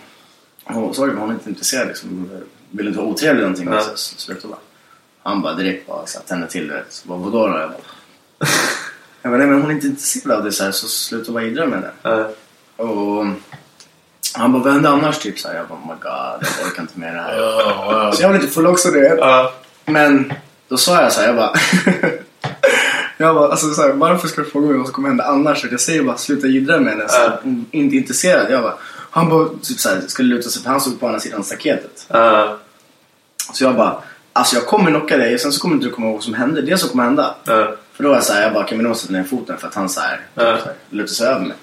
[0.67, 2.31] oh, sorry men hon är inte intresserad liksom.
[2.71, 3.69] Vill inte vara otrevlig eller någonting.
[3.73, 3.81] Ja.
[3.81, 4.59] Så, så, sluta bara.
[5.23, 6.85] Han bara direkt bara så här, tände till det.
[6.89, 7.59] Så bara, vadå då?
[7.59, 7.79] Jag bara,
[9.23, 11.45] jag bara, nej men hon är inte intresserad av det så, här, så sluta bara
[11.45, 12.11] idra med det.
[12.11, 12.27] Eh,
[12.87, 13.27] Och
[14.35, 15.19] han bara, vad händer annars?
[15.19, 15.55] Typ så här.
[15.55, 18.13] Jag bara, oh my god, jag orkar inte med det här.
[18.13, 19.17] Så jag var lite full också det.
[19.19, 19.53] ja.
[19.85, 20.33] Men
[20.69, 21.53] då sa jag så här, jag bara...
[23.17, 25.65] jag bara, alltså så här, varför ska du fråga mig vad som kommer hända annars?
[25.71, 27.09] Jag säger bara, sluta jiddra med henne.
[27.09, 28.51] Så är inte intresserad.
[28.53, 28.75] Jag bara,
[29.11, 32.07] han bara, typ så här, skulle luta sig, för han stod på andra sidan staketet.
[32.11, 32.53] Eh,
[33.53, 34.03] Så jag bara,
[34.33, 36.63] alltså jag kommer knocka dig, sen så kommer inte du komma ihåg vad som hände.
[36.63, 37.35] Det som kommer hända.
[37.49, 37.65] eh.
[37.97, 39.75] För då var jag såhär, jag bara kan vi nog sätta ner foten för att
[39.75, 40.43] han såhär, Ja.
[40.43, 41.57] så här, lutar sig över mig.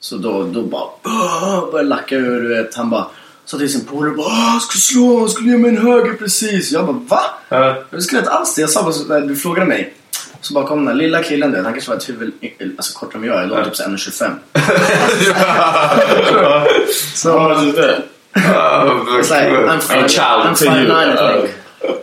[0.00, 2.74] Så då, då bara, "Åh", började lacka ur, du vet.
[2.74, 3.06] Han bara,
[3.44, 6.12] sa till sin polare bara, "Åh, jag skulle slå, han skulle ge mig en höger
[6.14, 6.72] precis.
[6.72, 7.22] Jag bara, va?
[7.48, 7.74] Eh.
[7.90, 8.60] Jag skulle inte alls det.
[8.60, 9.94] Jag sa bara, du frågade mig.
[10.40, 12.32] Så bara kom den där lilla killen, han kanske var ett huvud
[12.76, 13.42] alltså, kortare än jag.
[13.42, 14.30] Jag låg typ så 1,25.
[17.14, 17.28] Så,
[17.76, 18.04] that?
[18.34, 20.88] it's like, I'm fine, A child I'm to fine you.
[20.88, 21.50] nine, I think.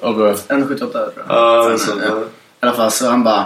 [0.02, 0.34] Okay.
[0.58, 1.26] 1,78 tror jag.
[1.28, 2.20] Ja, ja.
[2.20, 3.46] I alla fall så han bara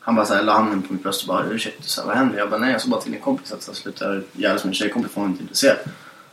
[0.00, 2.38] han bara såhär la handen på mitt bröst och bara ursäkta, så här, vad händer?
[2.38, 4.74] Jag bara nej jag sa bara till din kompis att jag slutar jävlas med en
[4.74, 5.76] tjejkompis för hon är inte intresserad.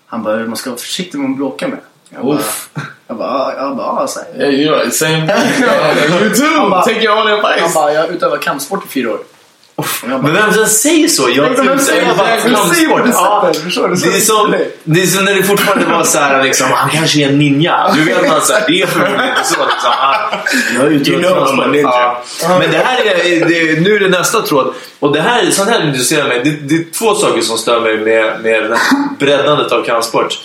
[0.05, 1.79] Han bara man ska vara försiktig med att bråka med.
[2.09, 2.69] Jag bara, Oof.
[3.07, 4.41] jag bara, ja, jag bara, ja, så här.
[4.41, 5.65] Yeah, you know, same thing.
[6.21, 6.45] You too.
[6.59, 7.73] Han bara- Take your own Han advice.
[7.73, 9.19] bara, jag har utövat kampsport i fyra år.
[9.75, 11.29] Jag bara, Men vem som säger så?
[11.35, 13.63] Jag men vem säger jag bara, säger på det Ja, sättet?
[13.63, 13.97] Förstår du?
[13.97, 16.89] Så- Det är, som, det är som när det fortfarande var så här liksom, han
[16.89, 17.91] kanske är en ninja.
[17.95, 19.91] Du vet man så här, det är förmodligen så liksom.
[19.97, 20.39] Han,
[20.75, 21.81] jag är ute You know ninja.
[21.83, 22.23] Ja.
[22.59, 24.73] Men det här är, det, nu är det nästa tråd.
[24.99, 26.41] Och det här, sånt här intresserar mig.
[26.43, 28.77] Det, det är två saker som stör mig med, med
[29.19, 30.39] breddandet av kampsport.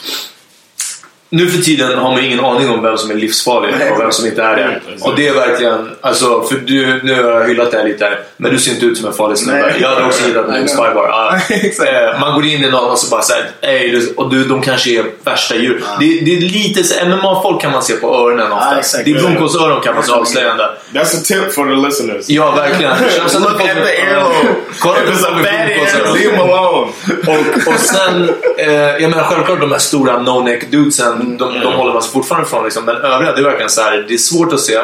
[1.31, 4.27] Nu för tiden har man ingen aning om vem som är livsfarlig och vem som
[4.27, 4.81] inte är det.
[5.01, 8.51] Och det är verkligen, alltså, för du, nu har jag hyllat dig lite här, men
[8.53, 9.75] du ser inte ut som en farlig snubbe.
[9.81, 10.55] Jag hade också gillat en.
[11.51, 11.91] Exakt.
[11.93, 14.63] Eh, Man går in i någon och så bara såhär, "Ey, du- och du, de
[14.63, 15.85] kanske är värsta djur.
[16.01, 18.69] Det, det är lite så, MMA-folk kan man se på öronen ofta.
[18.73, 19.05] Ja, exakt.
[19.05, 20.71] det är blomkålsöron kan vara så avslöjande.
[20.95, 22.25] That's a tip for the listeners.
[22.29, 22.93] Ja, verkligen.
[23.29, 24.35] Som Look at the earlobe.
[24.79, 25.01] Kolla på
[25.47, 26.15] ear, blomkålsöron.
[26.19, 26.93] leave him alone.
[27.27, 31.93] Och, och sen, eh, jag menar självklart de här stora no-neck dudesen, de, de håller
[31.93, 32.65] man sig fortfarande ifrån.
[32.65, 32.85] Liksom.
[32.85, 34.81] Men övriga, det är verkligen så här, det är svårt att se.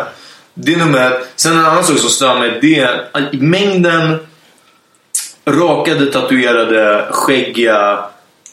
[0.54, 1.28] Det är nummer ett.
[1.36, 4.26] Sen en annan sak som stör mig, det är mängden
[5.46, 8.04] rakade, tatuerade, skäggiga,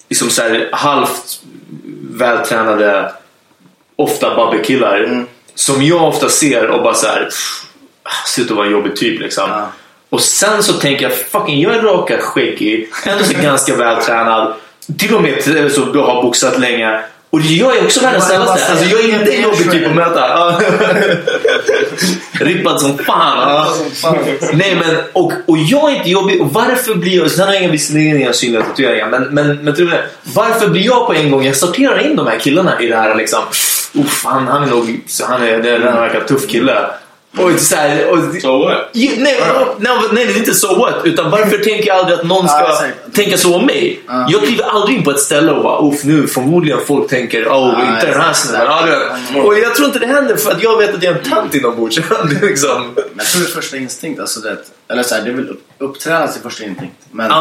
[0.09, 1.41] liksom så här, halvt
[2.11, 3.13] vältränade,
[3.95, 5.25] ofta babbekillar.
[5.55, 7.29] Som jag ofta ser och bara så här,
[8.27, 9.49] ser ut att vara en jobbig typ liksom.
[9.49, 9.71] Ja.
[10.09, 14.53] Och sen så tänker jag, fucking jag är rakad, skäggig, ändå så ganska vältränad.
[14.97, 17.03] Till och med så har boxat länge.
[17.31, 18.71] Och jag är också världens snällaste.
[18.71, 20.55] Alltså jag är inte jobbig typ att möta.
[22.45, 23.67] Rippad som fan.
[24.53, 26.41] Nej men, och, och jag är inte jobbig.
[26.41, 27.31] Och varför blir jag...
[27.31, 29.09] Sen har jag visserligen inga synliga tatueringar.
[29.09, 31.45] Men, men, men tror varför blir jag på en gång...
[31.45, 33.39] Jag sorterar in de här killarna i det här liksom.
[33.93, 34.99] Uff, han, han är nog...
[35.27, 36.85] Han är, det, han verkar tuff kille.
[37.37, 38.89] Och så här, och, So what?
[38.93, 39.41] Jo, nej,
[39.79, 40.95] nej, nej, det är inte so what.
[41.03, 43.13] Utan varför tänker jag aldrig att någon ska exakt.
[43.13, 44.01] tänka så om mig?
[44.07, 44.27] Ja.
[44.29, 47.79] Jag kliver aldrig in på ett ställe och bara Uff, nu förmodligen folk tänker oh,
[47.79, 48.67] Ja, inte den här snubben.
[49.33, 49.45] Vet.
[49.45, 51.55] Och jag tror inte det händer för att jag vet att jag är en tant
[51.55, 51.97] inombords.
[52.41, 52.91] Liksom...
[52.95, 54.19] Men jag tror det är första instinkt.
[54.19, 56.95] Alltså det, eller så här, det är väl upp, upptränas i första instinkt.
[57.11, 57.31] Men,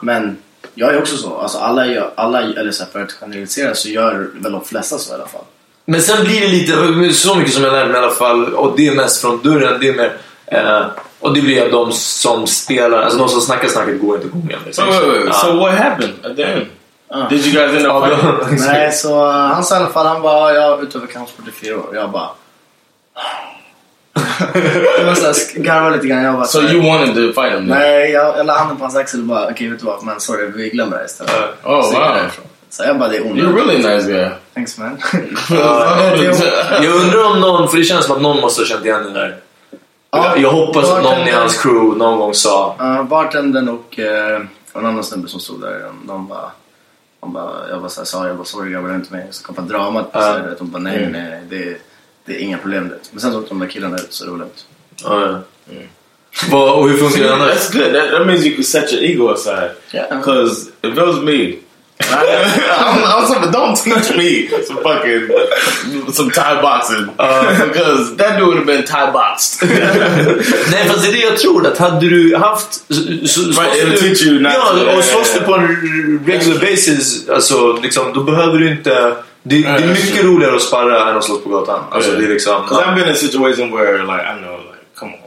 [0.00, 0.36] men
[0.74, 1.38] jag är också så.
[1.38, 4.98] Alltså alla, gör, alla eller så här, för att generalisera så gör väl de flesta
[4.98, 5.44] så i alla fall.
[5.90, 8.76] Men sen blir det lite, så mycket som jag lärde mig i alla fall, och
[8.76, 10.12] det är mest från dörren, det är mer,
[10.46, 10.86] eh,
[11.20, 14.28] och det blir att de som spelar, alltså de som snackar snacket går inte.
[14.28, 14.86] So, Liksom.
[14.86, 15.24] wait, wait, wait.
[15.26, 15.32] Ja.
[15.32, 16.66] so what happened at the end?
[17.30, 18.66] Did you guys end up fighting?
[18.66, 21.50] Nej, så uh, han sa i alla fall, han bara, jag har utövat kampsport i
[21.50, 21.90] fyra år.
[21.94, 22.28] Jag bara...
[24.54, 26.24] jag garvade lite grann.
[26.24, 27.64] Jag bara, So you wanted to fight him?
[27.66, 30.20] Nej, jag, jag la handen på hans axel och bara, okej vet du vad, men
[30.20, 31.32] sorry, vi glömmer det istället.
[31.64, 32.30] Oh, Så gick jag wow.
[32.70, 33.84] Så jag bara, det är You're a onödigt.
[33.84, 34.28] really nice guy.
[34.54, 34.98] Thanks man.
[36.82, 39.12] Jag undrar om någon, för det känns som att någon måste ha känt igen den
[39.12, 39.36] där.
[40.10, 44.06] Ja, jag hoppas att någon i hans crew någon gång sa Uh, bartendern och uh,
[44.74, 46.50] en annan snubbe som stod där, de, de bara...
[47.20, 49.26] De bara, jag bara såhär, sa jag bara sorry grabbar, det är inte mig.
[49.30, 50.42] Så kom dramat på sig.
[50.58, 51.76] De bara nej, nej, nej, det,
[52.24, 52.88] det är inga problem.
[52.88, 52.94] Det.
[53.10, 54.64] Men sen så åkte de där killarna ut så det var lugnt.
[55.04, 55.38] ja, ja.
[56.50, 57.50] Vad- Och hur funkar det annars?
[57.50, 57.92] That's good.
[57.94, 59.70] That, that means you can set your ego aside.
[59.94, 60.18] Yeah.
[60.18, 61.54] Because if it was me,
[62.00, 65.28] I'm, I'm some, don't teach me some fucking
[66.12, 69.62] some Thai boxing because that dude would have been Thai boxed.
[70.72, 72.72] Nej fast det är det jag tror att hade du haft...
[73.28, 75.68] slåss it'll du- teach you not Ja, to- och slåss du på en
[76.26, 78.90] regular basis, alltså liksom, då behöver du inte...
[79.42, 81.84] Det, det är mycket roligare att sparra än att slåss på gatan.
[81.90, 82.62] Alltså det är liksom...
[82.62, 85.18] Because I've been in a situation where like I know like come on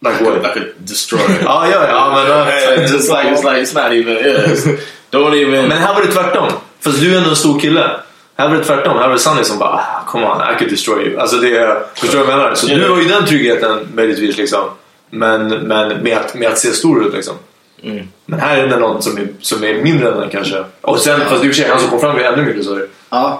[0.00, 0.50] man, Like I could, what?
[0.50, 1.42] I could destroy it.
[1.44, 2.26] Ja, ja, ja, men...
[2.26, 4.16] Yeah, it's just like it's like it's not even.
[4.16, 4.78] Yeah,
[5.10, 5.68] don't even.
[5.68, 6.48] Men här var det tvärtom.
[6.80, 7.90] Fast du är ändå en stor kille.
[8.36, 8.98] Här var det tvärtom.
[8.98, 11.18] Här var det Sunny som bara ah, Come on, I could destroy you.
[11.20, 11.82] Alltså det är...
[11.94, 12.54] Förstår du vad jag menar?
[12.54, 14.64] Så du har ju den tryggheten möjligtvis liksom.
[15.10, 17.34] Men, men med, att, med att se stor ut liksom.
[18.26, 20.64] Men här är det någon som är, som är mindre än den kanske.
[20.80, 22.78] Och sen, fast i och för sig, han som kom fram är ännu mindre så.
[22.78, 22.86] Ja,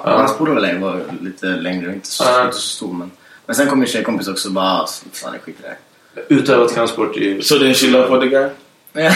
[0.04, 0.10] Ja.
[0.10, 2.44] hans polare var var lite längre och inte så, Ja.
[2.44, 2.92] inte så stor.
[2.92, 3.10] Men,
[3.46, 5.66] men sen kom min tjejkompis också och bara, ah, fan skiter i
[6.14, 6.34] det.
[6.34, 7.42] Utövat kampsport i...
[7.42, 8.48] so then she left with the guy.
[8.94, 9.10] Här.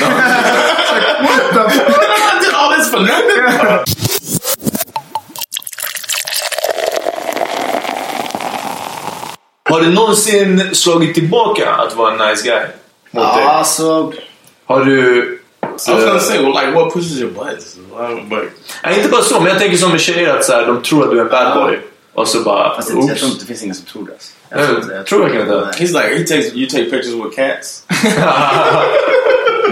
[2.31, 3.85] I did all this for nothing.
[9.71, 12.61] Har du någonsin slagit tillbaka att vara en nice guy?
[13.11, 13.45] Mot Ja, dig?
[13.45, 14.13] alltså...
[14.67, 15.31] Har du...
[15.63, 17.77] I was gonna say, well, like, what pushes your buttons?
[18.31, 18.39] But
[18.85, 21.05] Nej, inte bara så, men jag tänker som med tjejer att så här, de tror
[21.05, 21.79] att du är en bad boy.
[22.15, 22.77] Och så bara...
[22.77, 24.13] Fast det, jag tror inte det finns ingen som tror det.
[24.13, 24.93] alltså.
[24.95, 25.45] Jag tror inte det.
[25.45, 25.85] verkligen inte.
[25.85, 27.83] he's like, he takes you take pictures with cats.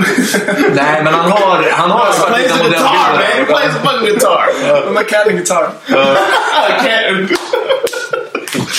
[0.75, 1.71] Nej, men han har...
[1.71, 3.23] Han har He plays guitar, man.
[3.39, 4.47] He plays fucking guitar.
[4.93, 5.71] My cat and guitar.
[7.29, 7.39] Cat.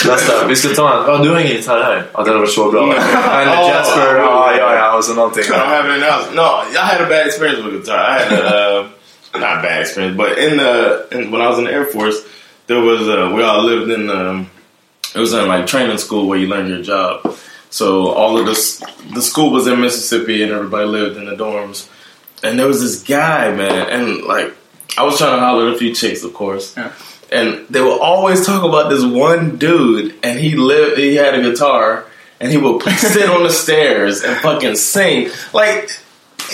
[0.07, 1.03] Nästa, vi ska ta en.
[1.07, 2.03] Ja, du har ingen gitarr här.
[2.13, 2.83] Ja, den har varit så bra.
[2.83, 3.69] En Oh.
[3.69, 5.43] Jasper, ja, ja, ja, och så någonting.
[5.43, 6.31] I don't have else.
[6.33, 6.41] No,
[6.73, 7.95] I had a bad experience with guitar.
[7.95, 11.65] I had a, uh, not bad experience, but in the in, when I was in
[11.65, 12.17] the Air Force,
[12.67, 14.49] there was uh, we all lived in um,
[15.15, 17.35] it was in like training school where you learn your job.
[17.73, 18.83] So all of this
[19.15, 21.89] the school was in Mississippi and everybody lived in the dorms.
[22.43, 24.53] And there was this guy, man, and like
[24.95, 26.77] I was trying to holler at a few chicks, of course.
[27.31, 30.99] And they would always talk about this one dude, and he lived.
[30.99, 32.05] He had a guitar,
[32.39, 35.31] and he would sit on the stairs and fucking sing.
[35.51, 35.89] Like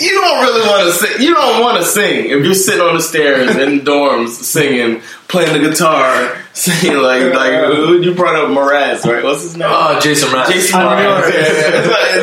[0.00, 1.20] you don't really want to sing.
[1.20, 5.52] You don't want to sing if you're sitting on the stairs in dorms singing, playing
[5.52, 6.12] the guitar,
[6.52, 9.24] singing like like you brought up Mraz, right?
[9.24, 9.70] What's his name?
[9.72, 10.50] Ah, Jason Mraz.
[10.50, 11.26] Jason Mraz.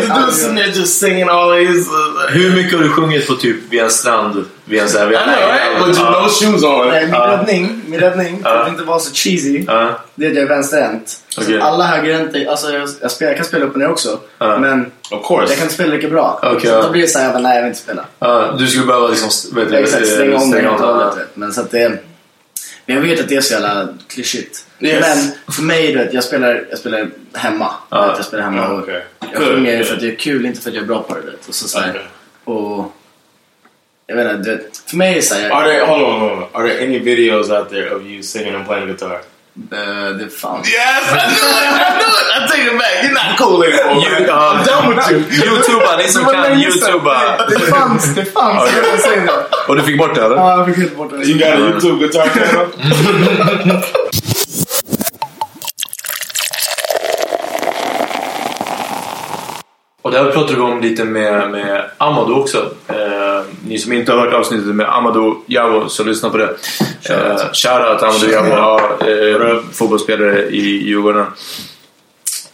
[0.02, 1.88] The dude's sitting there just singing all his.
[1.88, 4.46] Uh, Hur mycket har du sjungit på typ vid en strand?
[4.66, 5.88] Vid en så här, vid I know, right?
[5.88, 6.12] With Ja.
[6.22, 6.88] no shoes on.
[6.88, 7.28] Nej, min Ja.
[7.28, 9.60] räddning, min räddning för att inte vara så cheesy,
[10.16, 11.18] det är att jag är vänsterhänt.
[11.62, 14.20] Alla högerhänta, alltså jag, jag, spelar, jag kan spela upp och ner också.
[14.40, 15.44] Men Of course.
[15.52, 16.40] jag kan inte spela lika bra.
[16.44, 18.06] Okej, så då blir det såhär, jag bara, nej jag vill inte spela.
[18.58, 19.30] Du skulle behöva liksom...
[19.56, 21.14] Vet du, Exakt, stänga om det helt och hållet.
[21.34, 21.92] Men så att det...
[22.88, 24.66] Men jag vet att det är så jävla klyschigt.
[24.80, 25.06] Yes.
[25.46, 27.66] Men för mig, du vet, jag spelar, jag spelar hemma.
[27.92, 29.06] Vet, Jag spelar hemma och okej.
[29.20, 29.88] jag sjunger good.
[29.88, 31.22] för att det är kul, inte för att jag är bra på det.
[31.22, 31.48] Vet.
[31.48, 32.02] Och så, så här, Okej.
[32.44, 32.94] och
[34.08, 36.44] jag vet inte, för mig är det såhär, Are there hold on, hold on?
[36.54, 39.22] Are there any videos out there of you singing and playing guitar?
[39.72, 40.68] Eh, det fanns.
[40.68, 41.66] Yes, I knew it.
[41.88, 42.28] I knew it.
[42.36, 42.96] I take it back.
[43.04, 43.96] You're not cool anymore.
[44.04, 44.30] You- man.
[44.30, 45.18] I'm done with you.
[45.46, 46.60] Youtuba, ni som kan.
[46.62, 47.18] Youtuba.
[47.50, 48.64] Det fanns, det fanns.
[49.04, 49.30] Det.
[49.68, 50.36] Och du fick bort det eller?
[50.36, 51.26] Ja, jag fick helt bort det.
[51.28, 52.68] You got a YouTube guitar channel?
[60.08, 62.72] Och där pratade vi om lite med, med Amadou också.
[62.88, 66.50] Eh, ni som inte har hört avsnittet med Amadou Javo, så lyssna på det.
[67.10, 71.26] Eh, Shoutout Amadou Javo, ja, eh, fotbollsspelare i Djurgården.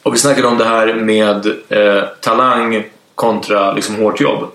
[0.04, 2.84] Och vi snackade om det här med eh, talang
[3.16, 4.48] kontra liksom, hårt jobb.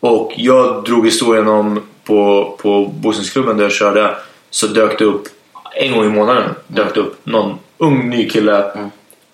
[0.00, 4.16] Och jag drog historien om på, på boxningsklubben där jag körde
[4.50, 5.28] så dök det upp
[5.74, 8.64] en gång i månaden dök det upp någon ung ny kille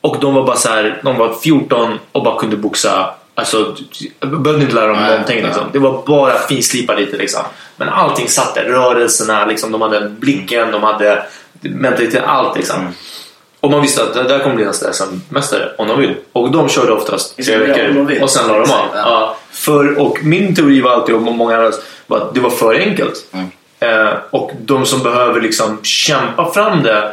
[0.04, 3.76] och de var bara så här, de var 14 och bara kunde boxa Alltså,
[4.20, 5.46] jag behövde inte lära dem Nej, någonting ja.
[5.46, 5.64] liksom.
[5.72, 7.40] Det var bara finslipa lite liksom.
[7.76, 11.22] Men allting satt där, rörelserna, liksom, de hade blicken, de hade
[11.60, 12.80] mentalitet, allt liksom.
[12.80, 12.92] Mm.
[13.60, 16.14] Och man visste att det där kommer bli nästa SM-mästare om de vill.
[16.32, 18.86] Och de körde oftast tre veckor och sen la de av.
[18.94, 19.36] Ja.
[19.50, 23.26] För, och min teori var alltid, och många andras, var att det var för enkelt.
[23.32, 23.46] Mm.
[23.80, 27.12] Eh, och de som behöver liksom kämpa fram det,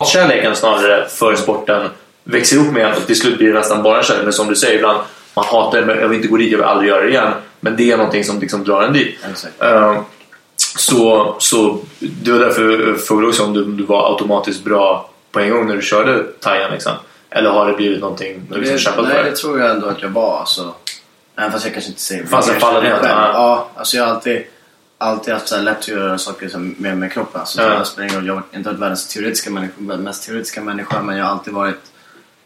[0.00, 1.88] Kärleken snarare för sporten
[2.24, 4.24] växer ihop med och till slut blir det nästan bara kärlek.
[4.24, 4.98] Men som du säger ibland,
[5.34, 7.32] man hatar det, men jag vill inte gå dit, jag vill aldrig göra det igen.
[7.60, 9.18] Men det är någonting som liksom drar en dit.
[9.30, 9.62] Exakt.
[9.62, 10.00] Eh,
[10.56, 15.40] så, så det var därför jag frågade också om du, du var automatiskt bra på
[15.40, 16.92] en gång när du körde Thailand liksom.
[17.30, 19.24] Eller har det blivit någonting du liksom Det, kämpat nej, för?
[19.30, 20.40] det tror jag ändå att jag var.
[20.40, 20.74] Alltså,
[21.38, 23.00] även fast jag kanske inte säger Fanns en jag känner fallenhet.
[23.02, 24.42] Ja, alltså jag har alltid,
[25.02, 27.40] alltid haft så lätt att göra saker som, med, med kroppen.
[27.40, 27.78] Alltså, Ja.
[27.78, 28.26] det spelar ingen roll.
[28.26, 31.80] Jag har inte varit världens teoretiska människa, mest teoretiska människa men jag har alltid varit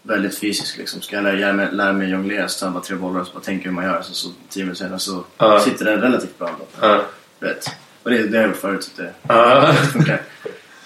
[0.03, 0.77] väldigt fysisk.
[0.79, 1.01] Liksom.
[1.01, 3.33] Ska jag lära, mig, lära mig jonglera så tar jag bara tre bollar och så
[3.33, 4.03] bara tänker hur man gör.
[4.03, 5.61] Så, så tio minuter senare så Ja.
[5.61, 7.03] sitter det relativt bra ändå.
[7.41, 7.67] Du vet.
[8.03, 9.61] Och det, det har jag gjort förut så det, Ja.
[9.83, 10.23] det funkar.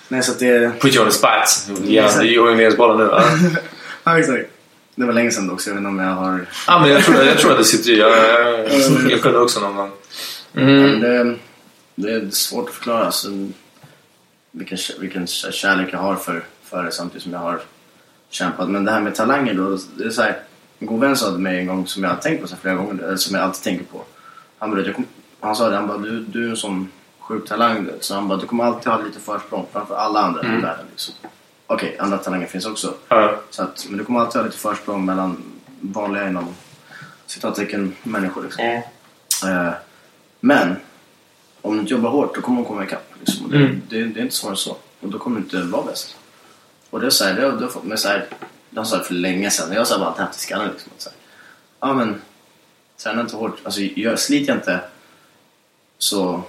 [0.08, 0.80] Nej, så att det...
[0.80, 1.78] Put you on the spot.
[1.86, 3.04] Ja, är jongleringsbollen nu.
[3.12, 3.24] Ja.
[4.04, 4.44] Ja, exakt.
[4.94, 6.46] Det var länge sedan dock så jag vet inte om jag har...
[6.66, 7.98] ja, men jag tror, jag tror att det sitter i.
[7.98, 9.90] Jag, jag, jag, jag kunde också någon gång.
[10.52, 11.00] Men Mm.
[11.00, 11.36] det,
[12.02, 13.28] det är svårt att förklara alltså,
[14.50, 17.60] vilken, vilken kä- kärlek jag har för, för det samtidigt som jag har
[18.28, 18.68] kämpat.
[18.70, 20.42] Men det här med talanger då, det är så här,
[20.78, 22.74] en god vän sa till mig en gång som jag har tänkt på så flera
[22.74, 24.04] gånger, eller som jag alltid tänker på.
[24.58, 25.06] Han, bara, kom,
[25.40, 27.94] han sa det, han bara du, du är en sån sjuk talang du.
[28.00, 30.86] Så han bara, du kommer alltid ha lite försprång framför alla andra i världen.
[30.90, 31.14] Liksom.
[31.66, 32.94] Okej, andra talanger finns också.
[33.08, 33.36] Ja.
[33.50, 35.42] Så att, men du kommer alltid ha lite försprång mellan
[35.80, 36.54] vanliga inom
[37.26, 38.42] citattecken människor.
[38.42, 38.64] Liksom.
[39.50, 39.72] Eh,
[40.40, 40.76] men
[41.62, 43.12] om du inte jobbar hårt då kommer de komma ikapp.
[43.24, 43.50] Liksom.
[43.50, 43.82] Det, Mm.
[43.88, 44.70] det, det är inte svårare så.
[45.00, 46.16] Och då kommer du inte vara bäst.
[46.90, 48.26] Och det är så här, det, har- det har fått mig så här,
[48.70, 49.72] det har jag sagt för länge sedan.
[49.72, 50.92] Jag har så här bara haft i skallen liksom.
[50.96, 51.16] Att så här,
[51.80, 52.20] ja men,
[53.02, 53.56] träna inte hårt.
[53.64, 54.80] Alltså gör, slit jag inte
[55.98, 56.42] så...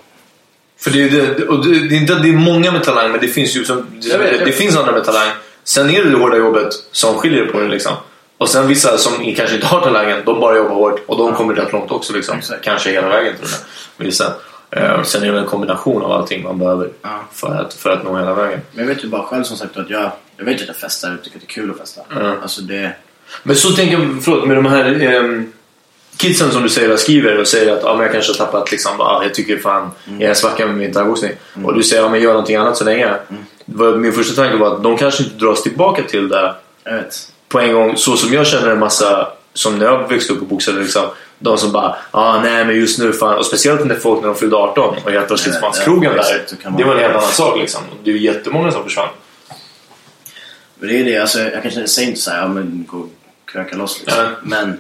[0.78, 3.12] För det, är det, och det, det är inte att det är många med talang,
[3.12, 5.30] men det finns ju som, det, vet, det finns andra med talang.
[5.64, 7.94] Sen är det det hårda jobbet som skiljer på det liksom.
[8.38, 11.54] Och sen vissa som kanske inte har talangen, de bara jobbar hårt och de kommer
[11.54, 12.38] rätt långt också liksom.
[12.38, 12.64] Exakt.
[12.64, 13.60] Kanske hela vägen till med.
[14.08, 14.34] Vissa.
[14.72, 17.10] Eh, sen är det en kombination av allting man behöver Ja.
[17.34, 18.60] för, att, för att nå hela vägen.
[18.72, 21.10] Men jag vet ju bara själv som sagt att jag, jag vet att jag festar.
[21.10, 22.02] Jag tycker att det är kul att festa.
[22.16, 22.42] Mm.
[22.42, 22.92] Alltså det...
[23.44, 25.54] Men så tänker jag, förlåt, med de här ehm,
[26.18, 29.02] kidsen som du säger skriver och säger att ah, men jag kanske har tappat liksom,
[29.02, 31.32] ah, jag tycker fan jag är svacka med min thaiboxning.
[31.64, 33.16] Och du säger att ah, men gör någonting annat så länge.
[33.66, 36.56] Vad- Min första tanke var att de kanske inte dras tillbaka till det
[37.50, 37.98] på en gång.
[37.98, 41.04] Så som jag känner en massa, som när jag växte upp och boxade liksom.
[41.44, 43.38] De som bara, ah, nej men just nu fan.
[43.38, 46.46] Och speciellt när folk när de fyllde 18 och helt plötsligt fanns krogen där.
[46.78, 47.82] Det var en helt annan sak liksom.
[48.04, 49.10] Det är ju jättemånga som försvann.
[50.80, 53.10] Men det är det, alltså, jag kanske säger inte såhär, ja men gå och
[53.46, 54.24] kröka loss liksom.
[54.24, 54.30] Ja.
[54.44, 54.80] Men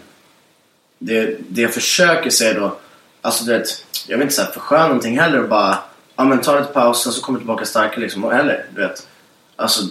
[0.99, 2.77] det, det jag försöker säga då,
[3.21, 5.77] alltså du vet, jag vill inte säga försköna någonting heller och bara,
[6.15, 8.23] ja men ta lite paus och så kommer tillbaka starkare liksom.
[8.23, 9.07] Och Heller, du vet.
[9.55, 9.81] Alltså,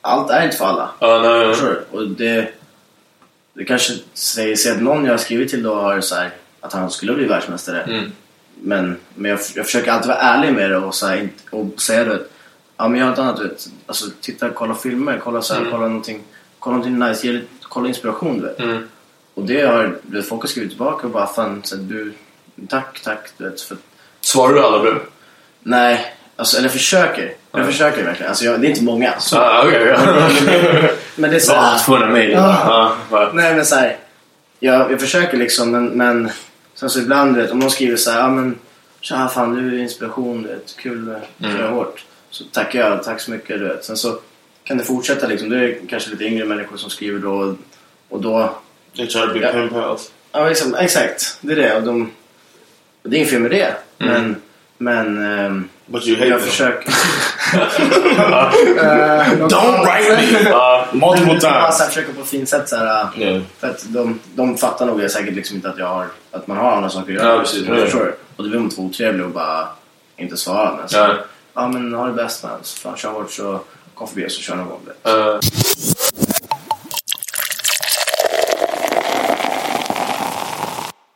[0.00, 0.90] allt är inte för alla.
[0.98, 1.76] Ja, nej, nej.
[1.90, 2.52] Och det,
[3.60, 6.30] det kanske säger sig att någon jag har skrivit till då har så här,
[6.60, 7.82] att han skulle bli världsmästare.
[7.82, 8.12] Mm.
[8.54, 12.04] Men, men jag, jag försöker alltid vara ärlig med det och, så här, och säga
[12.04, 12.20] det.
[12.76, 13.68] Ja men jag har ett annat, du vet.
[13.86, 16.22] Alltså titta, kolla filmer, kolla så här, kolla någonting,
[16.58, 18.60] kolla någonting nice, ge kolla inspiration du vet.
[18.60, 18.88] Mm.
[19.34, 22.12] Och det har, du vet, folk har skrivit tillbaka och bara fan, så här, du,
[22.68, 23.60] tack, tack, du vet.
[23.60, 23.76] För,
[24.20, 24.98] Svarar du alla brev?
[25.60, 27.34] nej, Alltså, eller försöker.
[27.52, 28.28] Jag försöker verkligen.
[28.30, 29.20] Alltså, jag, det är inte många.
[29.20, 30.90] Så, Ah, okej, okej.
[31.16, 32.30] men det är så Ah, här, 200 mejl.
[32.30, 32.62] Ja.
[32.64, 33.96] Ja, bara- Nej men såhär.
[34.60, 36.30] Jag, jag försöker liksom men, men
[36.74, 38.58] sen så ibland vet, om någon skriver så här, ja men
[39.00, 41.56] tja fan du är inspiration, du vet, kul, mm.
[41.56, 42.04] kör hårt.
[42.30, 43.84] Så tackar jag, tack så mycket du vet.
[43.84, 44.18] Sen så
[44.64, 45.48] kan det fortsätta liksom.
[45.48, 47.56] Det är kanske lite yngre människor som skriver då
[48.08, 48.54] och då,
[48.96, 49.02] be
[49.38, 49.52] Yeah.
[49.52, 50.12] pen pals.
[50.32, 51.76] ja liksom, exakt, det är det.
[51.76, 52.10] Och de,
[53.02, 53.74] och det är inget fel med det.
[53.98, 54.36] Men,
[54.78, 56.48] men ehm, But you hate jag them.
[56.48, 56.90] försöker...
[59.48, 60.50] Don't write me!
[60.50, 61.86] Ja, Multiple Jag times.
[61.88, 63.42] försöker på ett fint sätt så här, Yeah.
[63.60, 66.72] För att de, de fattar nog säkert liksom inte att, jag har, att man har
[66.72, 67.34] andra saker att göra.
[67.34, 67.66] Ja, precis.
[67.68, 68.12] Jag förstår det.
[68.36, 69.68] Och då vill man inte vara otrevlig och bara
[70.16, 70.76] inte svara.
[70.78, 71.14] Men så, Ja.
[71.54, 71.68] ja.
[71.68, 72.52] men ha det bäst man.
[72.62, 73.60] Så fan, kör hårt så
[73.94, 74.80] kom förbi så kör någon gång.
[75.04, 75.38] eh,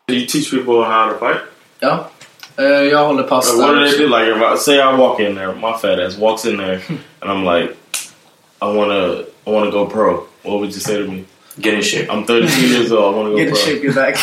[0.07, 1.41] Do you teach people how to fight?
[1.81, 2.09] Ja.
[2.57, 4.09] Eh, jag håller Like, what do they do?
[4.09, 6.81] Like, if I say I walk in there, my fat ass walks in there,
[7.21, 7.77] and I'm like,
[8.61, 10.27] I wanna, I wanna go pro.
[10.43, 11.25] What would you say to me?
[11.59, 12.11] get in shape.
[12.11, 13.15] I'm 32 years old.
[13.15, 13.57] I wanna go Get pro.
[13.57, 14.19] shape you back.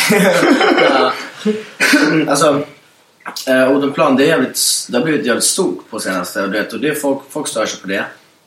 [0.80, 1.12] Ja.
[2.30, 2.64] alltså,
[3.46, 6.42] eh, Odenplan, det, är jävligt, det har blivit jävligt stort på senaste.
[6.42, 8.04] Du vet, och det är folk, folk stör sig på det.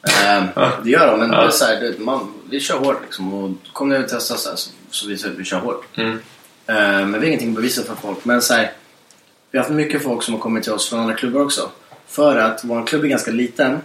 [0.08, 0.44] Eh,
[0.84, 3.34] det gör de, men det är så här, det, man, vi kör hårt liksom.
[3.34, 5.86] Och kom ner och testa så, här, så, så visar vi att vi kör hårt.
[5.98, 6.12] Mm.
[6.68, 8.26] Eh, men vi har ingenting att bevisa för folk.
[8.26, 8.72] Men så här,
[9.56, 11.72] vi har haft mycket folk som har kommit till oss från andra klubbar också.
[12.08, 13.80] För att vår klubb är ganska liten.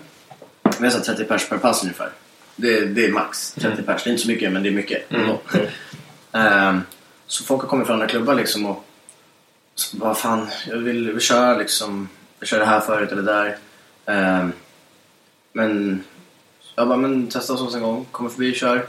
[0.78, 2.10] Vi har så här 30 pers per pass ungefär.
[2.56, 4.04] Det, det är max 30 pers.
[4.04, 5.02] Det är inte så mycket, men det är mycket.
[5.12, 5.40] ändå.
[6.32, 6.80] Ehm,
[7.26, 8.84] så folk har kommit från andra klubbar liksom och
[9.74, 12.08] så bara fan, jag vill, vill köra liksom.
[12.38, 13.56] Jag körde här förut eller där.
[14.06, 14.52] Ehm,
[15.52, 16.02] men
[16.76, 18.06] jag bara, men testa oss en gång.
[18.10, 18.86] Kommer förbi och kör.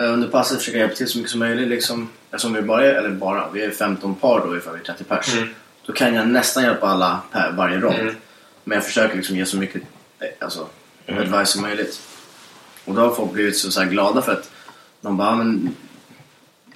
[0.00, 2.08] Eh, Under passet försöker jag hjälpa till så mycket som möjligt liksom.
[2.30, 5.04] Eftersom vi bara är, eller bara, vi är 15 par då ifall vi är 30
[5.04, 5.34] pers.
[5.86, 8.10] Då kan jag nästan hjälpa alla per varje rond.
[8.64, 9.82] Men jag försöker liksom ge så mycket
[10.20, 10.66] eh, alltså,
[11.08, 12.00] advice som möjligt.
[12.84, 14.50] Och då har folk blivit så, så här glada för att
[15.00, 15.74] de bara, "Ah, men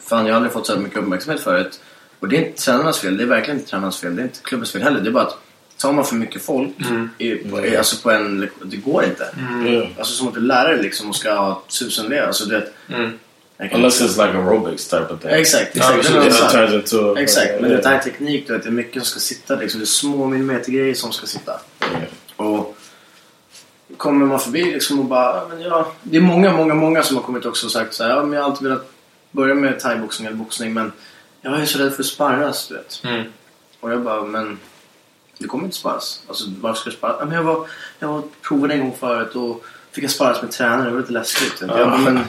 [0.01, 1.81] fan jag har aldrig fått så här mycket uppmärksamhet förut.
[2.21, 4.41] Och det är inte tränarnas fel, det är verkligen inte tränarnas fel, det är inte
[4.43, 5.01] klubbens fel heller.
[5.01, 5.39] Det är bara att
[5.77, 6.71] tar man för mycket folk
[7.19, 9.29] i, på, i, alltså på en det går inte.
[9.67, 9.89] Yeah.
[9.99, 12.27] Alltså som att du är lärare liksom och ska ha tusen elever.
[12.27, 12.75] Alltså du vet.
[12.87, 13.19] Kan
[13.61, 15.31] Unless it's like aerobics type of thing.
[15.31, 16.15] Exakt, Ja, exakt.
[16.15, 16.51] det it sånt.
[16.53, 17.83] turns into Exakt, men yeah.
[17.83, 19.81] det här är teknik, du vet, det är mycket som ska sitta liksom.
[19.81, 21.61] Det är små millimetergrejer som ska sitta.
[22.37, 22.77] Och
[23.97, 27.17] kommer man förbi liksom och bara, "Ja, men ja, det är många, många, många som
[27.17, 28.91] har kommit också och sagt så här, ja men jag har alltid velat
[29.31, 30.93] börja med thaiboxning eller boxning men
[31.41, 33.01] jag är så rädd för att sparras, du vet.
[33.05, 33.25] Mm.
[33.81, 34.59] Och jag bara, men
[35.39, 36.23] det kommer inte sparras.
[36.29, 37.17] Alltså varför ska du sparras?
[37.21, 37.67] Ja, men jag var,
[37.99, 41.13] jag var provade en gång förut och fick jag sparras med tränare, det var lite
[41.13, 41.55] läskigt.
[41.61, 42.21] Jag bara, men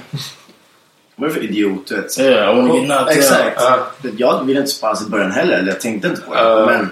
[1.20, 2.18] vad är det för idiot, vet.
[2.18, 3.62] Get knocked Exakt.
[3.62, 3.88] Ja.
[4.18, 6.42] Jag ville inte sparras i början heller, eller jag tänkte inte på det.
[6.42, 6.66] Ja.
[6.66, 6.90] Men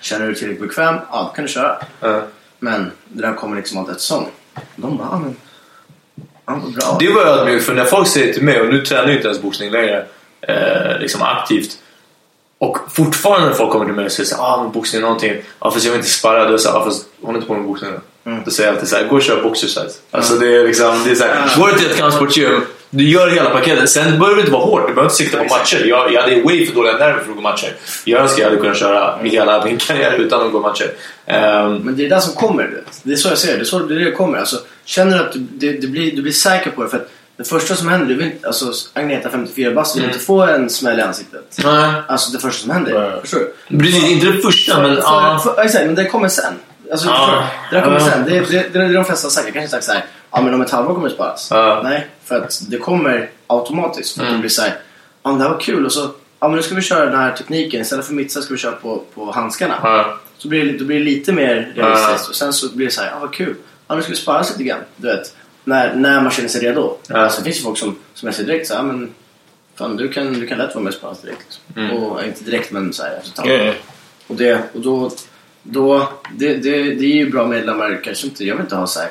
[0.00, 1.76] känner du dig tillräckligt bekväm, ja då kan du köra.
[2.00, 2.22] Ja.
[2.58, 4.24] Men det där kommer liksom allt eftersom.
[4.76, 5.36] De bara, ja men...
[6.46, 6.96] Bra.
[7.00, 9.28] Det var jag ödmjuk för när folk säger till mig, och nu tränar jag inte
[9.28, 10.06] ens boxning längre,
[10.40, 11.78] eh, liksom aktivt.
[12.58, 15.32] Och fortfarande när folk kommer till mig och säger såhär, ah men boxning är någonting.
[15.60, 16.38] Ja fast jag vill inte sparra.
[16.38, 18.00] Då är jag såhär, ah, fast hon är inte på med boxning nu.
[18.30, 18.42] Mm.
[18.44, 19.98] Då säger jag alltid såhär, gå och kör boxersize.
[20.10, 22.60] Alltså det är liksom, det är såhär, går du till ett kampsportsgym,
[22.90, 23.90] du gör hela paketet.
[23.90, 25.72] Sen behöver det inte vara hårt, du behöver inte sikta på Exakt.
[25.72, 25.84] matcher.
[25.86, 27.72] Jag, jag hade way för dåliga nerver för att gå matcher.
[28.04, 30.90] Jag önskar jag hade kunnat köra hela min karriär utan att gå matcher.
[31.26, 32.70] Ehm, Men det är det som kommer.
[33.02, 33.56] Det är så jag ser det.
[33.58, 34.38] Det är så det, det kommer.
[34.38, 36.88] Alltså, känner du att du, det, det blir, du blir säker på det.
[36.88, 40.42] För att det första som händer, du vill alltså Agneta 54 bast vill inte få
[40.42, 41.58] en smäll i ansiktet.
[41.64, 41.90] nej.
[42.08, 42.92] Alltså det första som händer.
[42.92, 43.20] Right.
[43.20, 43.78] Förstår du?
[43.78, 45.40] Precis, inte det första men för, ja.
[45.44, 46.54] för, exakt, men det kommer sen.
[46.92, 47.14] Alltså, Ja.
[47.16, 47.42] förstår du?
[47.70, 48.24] Det där kommer sen.
[48.24, 49.42] Det, det, det, det är de flesta.
[49.44, 51.48] Jag kanske sagt såhär, ja men om ett halvår kommer det sparas.
[51.50, 51.80] Ja.
[51.84, 54.14] Nej, för att det kommer automatiskt.
[54.14, 54.38] För att Mm.
[54.38, 54.78] det blir såhär,
[55.22, 56.10] ja men det här var kul och så,
[56.40, 57.80] ja men nu ska vi köra den här tekniken.
[57.80, 59.74] Istället för mittsa ska vi köra på, på handskarna.
[59.82, 60.18] Ja.
[60.38, 62.20] Så blir det, då blir det lite mer realistiskt.
[62.24, 62.28] Ja.
[62.28, 63.54] Och sen så blir det så här, ja vad kul.
[63.88, 64.80] Ja nu ska vi sparas lite grann.
[64.96, 65.36] Du vet.
[65.64, 66.96] När, när man känner sig redo.
[67.08, 67.16] Ja.
[67.16, 69.14] Alltså, det finns ju folk som, som jag säger direkt så här, men
[69.74, 71.40] fan du kan, du kan lätt vara med och sparas direkt.
[71.46, 71.84] Liksom.
[71.84, 71.96] Mm.
[72.02, 73.48] Och inte direkt men så här, efter ett.
[73.48, 73.74] Yeah.
[74.26, 75.10] Och, det, och då,
[75.62, 79.00] då det, det, det är ju bra medlemmar, kanske inte, jag vill inte ha så
[79.00, 79.10] här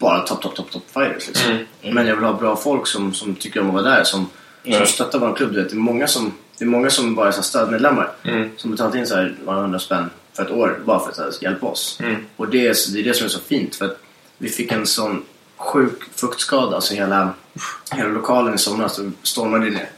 [0.00, 1.58] bara topp, topp, topp, topp fighters liksom.
[1.82, 4.20] Men jag vill ha bra folk som, som tycker om att vara där, som,
[4.62, 4.86] som Ja.
[4.86, 5.52] stöttar vår klubb.
[5.52, 5.70] Du vet.
[5.70, 8.12] Det, är många som, det är många som bara är så stödmedlemmar.
[8.22, 8.50] Mm.
[8.56, 11.32] Som betalat in så här några hundra spänn för ett år bara för att här,
[11.40, 11.98] hjälpa oss.
[12.00, 12.16] Mm.
[12.36, 13.76] Och det är, det är det som är så fint.
[13.76, 13.98] För att
[14.38, 15.22] vi fick en sån
[15.56, 17.32] sjuk fuktskada, alltså hela,
[17.92, 18.96] hela lokalen i somras.
[18.96, 19.88] Det stormade ner.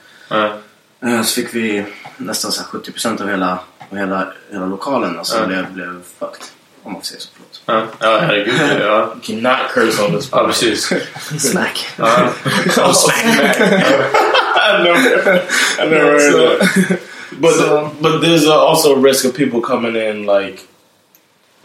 [1.04, 1.84] Eh, Så fick vi
[2.16, 3.58] nästan så här 70% av hela,
[3.90, 5.18] av hela, hela lokalen.
[5.18, 5.46] Alltså Ja.
[5.46, 6.44] blev, blev fucked.
[6.82, 7.28] Om man får säga så.
[7.34, 7.51] Förlåt.
[7.66, 8.54] Ja, ja herregud.
[8.80, 10.92] Ja, Cannot curse on this ja precis.
[11.50, 11.76] Smack!
[11.98, 12.32] Ja.
[12.76, 13.56] Oh, smack back.
[14.62, 15.42] I never,
[15.78, 17.00] I never heard that.
[17.40, 20.60] But So- but there's uh, also a risk of people coming in like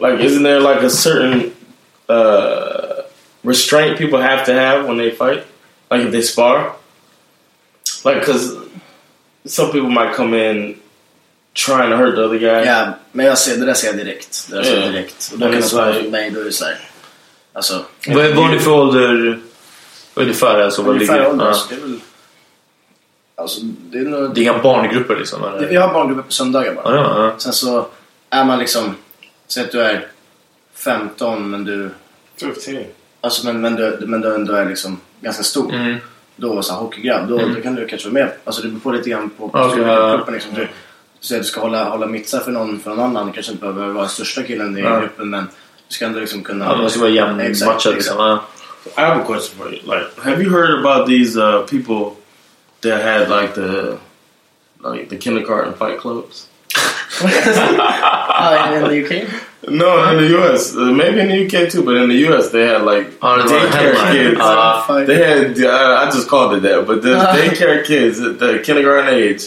[0.00, 1.50] Like, isn't there like a certain
[2.08, 3.02] uh,
[3.44, 5.44] restraint people have to have when they fight?
[5.90, 6.76] Like if they spar?
[8.04, 8.54] Like, because
[9.44, 10.78] some people might come in
[11.54, 12.62] trying to hurt the other guy.
[12.64, 14.46] Ja, men jag ser, det där ser jag direkt.
[14.50, 14.90] Det där ser jag Ja.
[14.90, 15.30] direkt.
[15.32, 16.78] Och då kan jag är svara för mig, då är det såhär...
[17.52, 17.84] Alltså...
[18.08, 19.38] Vad är vad är det för ålder?
[20.14, 21.30] Ungefär alltså, vad Ungefär ligger?
[21.30, 21.54] ålder, Ja.
[21.54, 22.00] så det är väl...
[23.34, 24.34] Alltså, det är nog...
[24.34, 25.44] Det är inga barngrupper liksom?
[25.44, 25.68] Eller?
[25.68, 26.96] Vi har barngrupper på söndagar bara.
[26.96, 27.34] Ja, ja, ja.
[27.38, 27.86] Sen så
[28.30, 28.94] är man liksom...
[29.46, 30.06] Säg att du är
[30.74, 31.90] 15 men du...
[32.40, 32.74] 15.
[33.20, 35.74] Alltså men, men, du, men du ändå är liksom ganska stor.
[35.74, 35.96] Mm.
[36.36, 38.32] Då så här, hockeygrabb, då, då kan du kanske vara med.
[38.44, 40.16] Alltså det beror på lite grann på, på ja.
[40.16, 40.34] gruppen.
[40.34, 40.54] Liksom.
[40.54, 40.68] Du,
[41.20, 43.26] så att du ska hålla, hålla mittsar för någon, för någon annan.
[43.26, 45.00] Du kanske inte behöver vara den största killen i Ja.
[45.00, 45.48] gruppen men
[45.88, 46.64] du ska ändå liksom kunna...
[46.64, 48.38] Ja, det måste vara jämn Exakt, matchad liksom.
[48.96, 49.82] I have a question for you.
[49.82, 52.16] Like, have you heard about these uh, people
[52.80, 53.96] that had like the
[54.92, 56.46] like the kindergarten fight clubs?
[57.20, 59.28] Ah, in the UK?
[59.68, 60.74] No, in the U.S.
[60.76, 62.50] Uh, maybe in the UK too, but in the U.S.
[62.50, 64.28] they had like Ja, det var en daycare headline.
[64.30, 64.38] kids.
[64.38, 65.04] Ja.
[65.06, 69.14] They had uh, I just called it that, but the daycare kids at the kindergarten
[69.14, 69.42] age,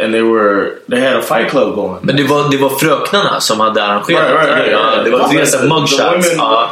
[0.00, 1.98] and they were they had a fight club going.
[2.02, 5.04] Men det var, det var fröknarna som hade arrangerat Right, right, right, ja, right.
[5.04, 6.00] Det var The- deras the mugshots.
[6.02, 6.70] women- Ja.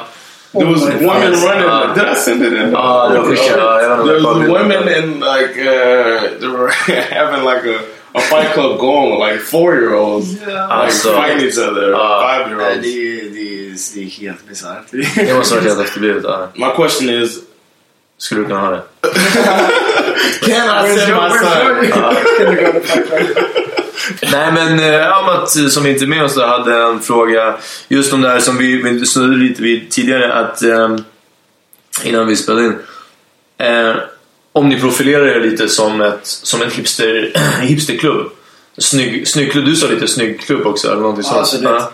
[0.52, 1.44] There was women Yes.
[1.44, 1.64] running.
[1.68, 2.72] Uh, Did I send it in?
[2.72, 3.62] Ja, det var skickade.
[3.62, 4.98] Ja, jag There was women kollade.
[4.98, 6.70] and like uh, they were
[7.20, 7.80] having like a,
[8.14, 11.98] a fight club going with like four year olds like Alltså, fighting each other, Uh,
[12.28, 12.82] five year Nej, olds.
[12.82, 14.86] det, är, det, är, det är helt bisarrt.
[15.26, 16.24] Det måste varit helt efterblivet.
[16.24, 16.48] Ja.
[16.54, 17.38] My question is,
[18.22, 18.82] Skulle du kunna ha det?
[20.46, 21.92] can I send my son?
[24.32, 27.54] Nej men eh, Amat eh, som inte är med oss hade en fråga
[27.88, 30.96] just om det här som vi, vi snuddade lite vid tidigare att eh,
[32.04, 32.74] innan vi spelade in.
[33.58, 33.94] Eh,
[34.52, 38.30] om ni profilerar er lite som, ett, som en hipster, hipsterklubb.
[38.78, 39.64] Snygg, snygg klubb.
[39.64, 41.66] Du sa lite snygg klubb också eller någonting Ja, sånt.
[41.66, 41.92] alltså, det-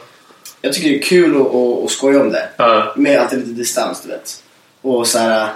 [0.60, 2.48] Jag tycker det är kul att, att, att skoja om det.
[2.56, 2.92] Ja.
[2.96, 4.42] Med alltid lite distans, du vet.
[4.82, 5.48] Och så här...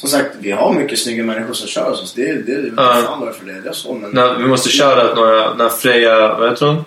[0.00, 2.12] Som sagt, vi har mycket snygga människor som kör hos oss.
[2.14, 3.02] Det, det, det Ja.
[3.06, 3.60] fan varför det är.
[3.60, 4.10] Det så, men...
[4.10, 6.84] När, vi måste köra några, när Freja, vad heter hon?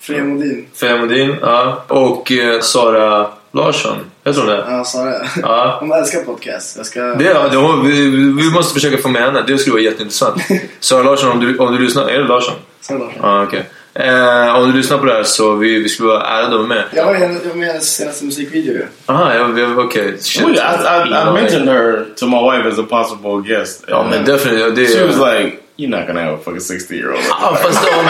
[0.00, 0.66] Freja Modin.
[0.74, 1.84] Freja Modin, ja.
[1.88, 4.64] Och eh, Sara Larsson, heter hon det?
[4.68, 5.28] Ja, sa det.
[5.42, 5.76] Ja.
[5.80, 6.76] Hon älskar podcast.
[6.76, 7.00] Jag ska...
[7.02, 8.08] Det, ja, det, hon- vi,
[8.42, 10.42] vi måste försöka få med henne, det skulle vara jätteintressant.
[10.80, 12.54] Sara Larsson, om du, om du lyssnar, är det Larsson?
[12.80, 13.18] Sara Larsson.
[13.22, 13.64] Ja, okej.
[13.96, 16.66] Eh, om du lyssnar på det här så vi, vi skulle vara ärade att vara
[16.66, 16.84] med.
[16.92, 18.86] Jag var jag med i hennes senaste musikvideo ju.
[19.06, 20.18] Aha, ja, vi- okej.
[20.20, 20.42] Shit.
[20.42, 23.84] Well, I, I, I mentioned her to my wife as a possible guest.
[23.88, 24.76] Ja, men definitivt.
[24.76, 27.88] Det, She was like, "You're not gonna have a fucking sixty year old." Ja, fast
[27.98, 28.06] om...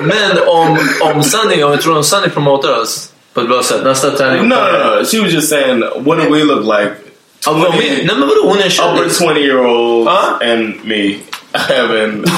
[0.00, 0.78] Men om,
[1.14, 4.48] om Sunny, om jag tror om Sunny promotar oss på ett bra sätt, nästa träning...
[4.48, 5.04] No, no, no.
[5.04, 6.90] She was just saying, what do we look like?
[7.46, 9.18] Ja, vad men- Nej men vadå, hon är en kändis.
[9.18, 10.50] 20 year olds Huh?
[10.52, 11.14] and me
[11.54, 12.24] having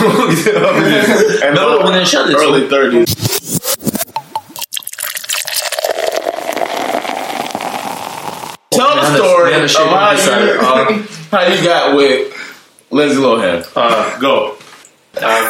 [1.42, 3.06] and Men vadå, hon är en early 30s.
[8.70, 12.32] Tell the story med of how tjej- you, how you got with
[12.90, 13.64] Lindsay Lohan.
[13.74, 14.56] Uh, Go.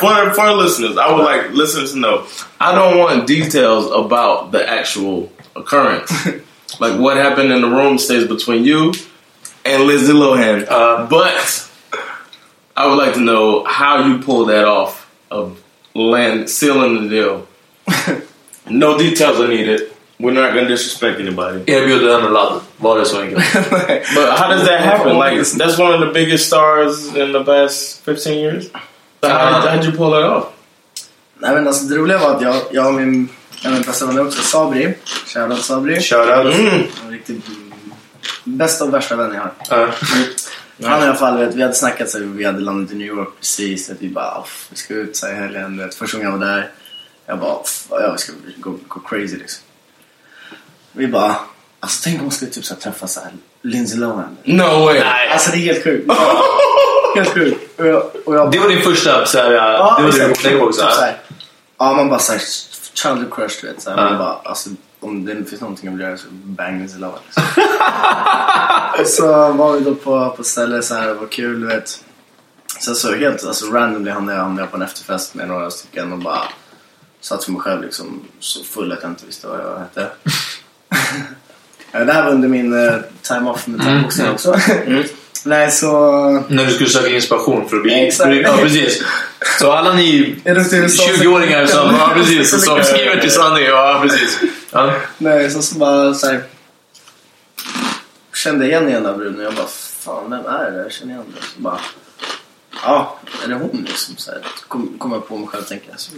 [0.00, 2.26] for for listeners, I would like listeners to know.
[2.60, 6.12] I don't want details about the actual occurrence.
[6.80, 8.92] like what happened in the room stays between you
[9.64, 10.66] and Lindsay Lohan.
[10.68, 11.65] Uh, but
[12.76, 15.62] I would like to know how you pulled that off of
[15.94, 17.46] land sealing the deal.
[18.70, 19.92] no details are needed.
[20.20, 21.64] We're not gonna disrespect anybody.
[21.66, 22.60] Erbjuder henne ladd.
[22.76, 23.44] Var det så enkelt?
[24.14, 25.18] But how does that happen?
[25.18, 28.70] Like that's one of the biggest stars in the past fifteen years.
[29.20, 30.44] So how did, how'd you pull that off?
[31.38, 33.28] Nej men alltså det roliga var att jag, jag och min,
[33.62, 34.94] en av bästa vänner också, Sabri.
[35.26, 36.00] Shoutout Sabri.
[36.00, 36.54] Shoutout.
[36.54, 36.84] Mm.
[37.04, 37.44] En riktigt
[38.44, 39.82] bästa och värsta vän jag har.
[39.82, 39.90] Uh,
[40.84, 43.28] Han i alla fall, vet, vi hade snackat så vi hade landat i New York
[43.38, 43.90] precis.
[43.90, 45.78] Att vi bara, "Uff, vi ska ut så här i helgen.
[45.78, 46.70] Vet, första gången jag var där.
[47.26, 49.62] Jag bara, "Uff, ja, vi ska gå, gå crazy liksom.
[50.92, 51.36] Vi bara,
[51.80, 53.30] alltså tänk om man skulle typ så här, träffa så här,
[53.62, 54.36] Lindsay Lohan.
[54.44, 54.98] No way.
[55.32, 56.12] Alltså det är helt sjukt.
[57.16, 57.80] helt sjukt.
[57.80, 60.80] Och jag, och jag det var din första såhär, Ja, det var din upplägg också?
[60.82, 61.04] Typ så ja.
[61.06, 61.16] här.
[61.78, 62.40] Ja, man bara såhär
[62.94, 63.82] childhood crush du vet.
[63.82, 64.04] Så här, Ja.
[64.04, 64.70] man bara, alltså,
[65.00, 67.18] om det finns någonting jag vill göra så bang Lindsay Lohan.
[67.26, 67.42] Liksom.
[69.00, 72.04] och så var vi då på, på stället så här, det var kul du vet.
[72.80, 76.12] Sen så helt alltså, randomly hamnade jag, hamnade jag på en efterfest med några stycken
[76.12, 76.42] och bara
[77.20, 80.10] satt för mig själv liksom så full att jag inte visste vad jag hette.
[81.92, 84.54] Ja, det här var under min uh, time off med thaiboxning också.
[85.46, 85.90] Nej så...
[86.48, 88.06] När du skulle söka inspiration för att bli...
[88.06, 88.36] Exakt.
[88.42, 89.04] Ja, precis.
[89.60, 91.02] Så alla ni Är det till USA?
[91.02, 94.40] 20-åringar som, ja, precis, som skriver till Sunny, ja precis.
[94.72, 94.92] Ja.
[95.18, 96.42] Nej, så, så bara så här,
[98.34, 99.66] Kände igen ena bruden och jag bara
[100.00, 100.82] Fan, vem är det?
[100.82, 101.42] Jag känner igen det.
[101.42, 101.80] Så bara
[102.84, 104.16] Ja, är det hon liksom?
[104.16, 106.12] Så här, kom, kom jag på mig själv och tänkte så,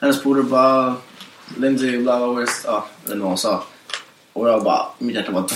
[0.00, 0.94] Hennes polare bara
[1.56, 3.64] Lindsay bla bla ja, det är vad hon sa.
[4.32, 5.46] Och jag bara, mitt hjärta bara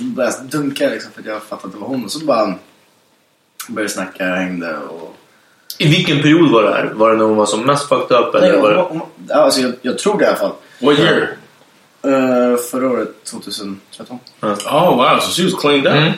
[0.00, 2.04] började dunka liksom för att jag fattade att det var hon.
[2.04, 2.54] Och så bara
[3.68, 5.16] började snacka, hängde och...
[5.78, 6.90] I vilken period var det här?
[6.94, 8.34] Var det när hon var som mest fucked up?
[8.34, 8.98] Eller Nej, var hon, det...
[8.98, 10.52] hon, ja, alltså jag, jag tror det i alla fall.
[10.80, 11.36] What year?
[12.06, 14.18] Uh, förra året, 2013.
[14.40, 15.92] Oh wow, so she was cleaned up.
[15.92, 16.12] Mm.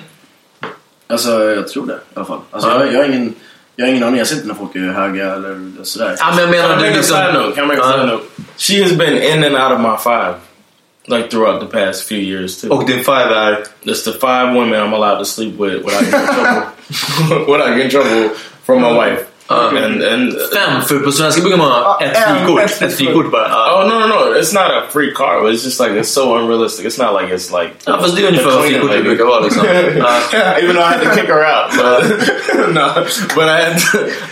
[1.07, 2.41] Alltså jag tror det i alla fall.
[2.51, 3.35] Alltså, jag, jag, har ingen,
[3.77, 6.17] jag har ingen aning, jag ser inte när folk är höga eller sådär.
[6.19, 7.17] Ja, men jag menar I du liksom...
[7.55, 8.25] Can I make a side note?
[8.57, 10.35] She has been in and out of my five,
[11.07, 12.71] like throughout the past few years too.
[12.71, 13.67] Och then five är...
[13.83, 17.47] It's the five women I'm allowed to sleep with without getting in trouble.
[17.53, 18.29] without getting in trouble
[18.65, 19.34] from my wife.
[19.77, 22.61] And and Fem, för på svenska brukar man ha ett en, frikort.
[22.63, 23.49] ett Ett frikort bara.
[23.49, 23.83] Ja.
[23.83, 25.41] oh no no no, it's not a free car.
[25.43, 26.87] But it's just like it's so unrealistic.
[26.87, 29.09] It's not like it's like Ja, fast det är ungefär vad cleaning frikortet lady.
[29.09, 29.65] brukar vara liksom.
[30.33, 30.59] Ja.
[30.59, 32.89] Even though I had to kick her out, but no.
[33.35, 33.77] But I had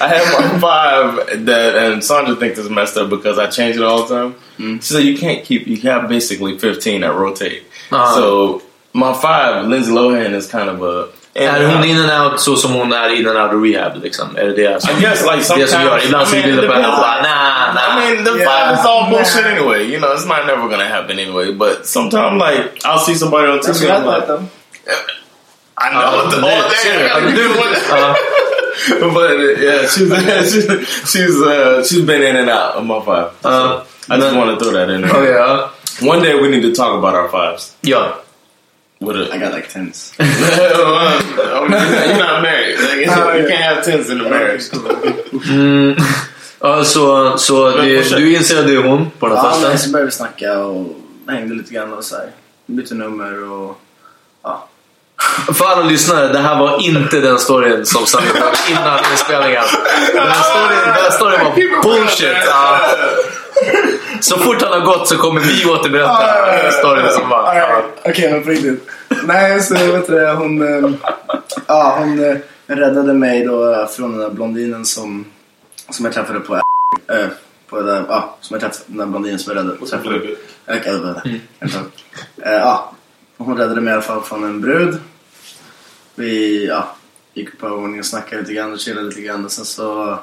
[0.00, 3.82] I had my five that, and Sandra thinks it's messed up because I change it
[3.82, 4.34] all the time.
[4.80, 7.62] She said you can't keep you have basically fifteen that rotate.
[7.92, 8.14] Ah.
[8.14, 8.62] So
[8.92, 11.08] my five, Lindsay Lohan, is kind of a.
[11.34, 14.36] Är hon in and out så som hon är in and out of rehab liksom?
[14.36, 15.70] Är det det som, I guess like det sometimes.
[15.70, 16.04] som gör?
[16.04, 18.02] Ibland så I mean, blir det bara nah, nah, nah.
[18.02, 18.50] I mean, the Yeah.
[18.50, 19.50] five is all bullshit Nah.
[19.52, 19.82] anyway.
[19.92, 21.52] You know, it's not never gonna happen anyway.
[21.52, 23.88] But sometimes, like, I'll see somebody on That's TV.
[23.88, 24.94] what I I'm like, thought though.
[25.78, 26.98] I know the det- whole ser day.
[26.98, 27.04] du?
[27.04, 27.82] I gotta do it.
[27.88, 28.14] Ja.
[29.14, 30.10] but uh, yeah, she's
[30.52, 30.66] she's
[31.12, 33.28] she's, uh, she's been in and out of my five.
[33.44, 33.80] Uh,
[34.10, 35.10] I just then- want to throw that in there.
[35.10, 35.68] Okej, ja.
[36.12, 37.72] One day we need to talk about our fives.
[37.82, 38.12] Ja.
[39.11, 40.12] I got like tens.
[40.18, 41.68] you're
[42.18, 42.78] not married.
[42.78, 44.62] Like, Oh, you can't have tens in a marriage.
[45.50, 45.96] Mm.
[46.64, 49.70] Ja, så, så det, du inser att det är hon på den här Ja, men
[49.70, 49.78] festen?
[49.78, 50.96] så började vi snacka och
[51.28, 52.26] hängde lite grann och så här.
[52.66, 53.78] Bytte nummer och
[54.42, 54.68] ja.
[55.55, 58.26] För alla lyssnare, det här var inte den storyn som Sami
[58.70, 59.62] innan inspelningen.
[60.14, 62.36] Den storyn, den här storyn var bullshit.
[62.46, 62.80] Ja.
[64.20, 67.38] Så fort han har gått så kommer vi återberätta storyn som var.
[67.38, 67.68] Alright,
[68.03, 68.11] Ja.
[68.11, 68.86] Okej, men på riktigt.
[69.24, 70.92] Nej, så vet du, hon, eh,
[71.66, 72.36] ja, hon eh,
[72.66, 75.24] räddade mig då från den där blondinen som,
[75.90, 77.26] som jag träffade på äh,
[77.68, 79.86] på det där, ja, som jag träffade, den där blondinen som jag räddade.
[79.86, 80.16] Träffade.
[80.68, 81.40] Okej, det var det.
[81.66, 81.82] Ett tag.
[82.36, 82.92] Eh, ja,
[83.36, 84.98] hon räddade mig i alla fall från en brud.
[86.14, 86.96] Vi ja,
[87.34, 89.44] gick på övervåningen och snackade lite grann och chillade lite grann.
[89.44, 90.18] Och sen så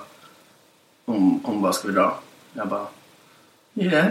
[1.05, 2.19] hon, hon bara, ska vi dra?
[2.53, 2.87] Jag bara,
[3.75, 4.05] yeah.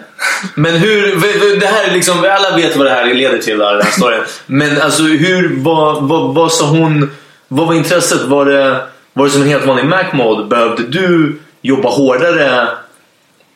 [0.54, 3.90] Men hur, det här är liksom, alla vet vad det här leder till, den här
[3.90, 4.20] storyn.
[4.46, 7.10] Men alltså hur, vad, vad, vad sa hon,
[7.48, 8.22] vad var intresset?
[8.22, 8.80] Var det,
[9.12, 10.44] var det som en helt vanlig Mac-mode?
[10.44, 12.68] Behövde du jobba hårdare?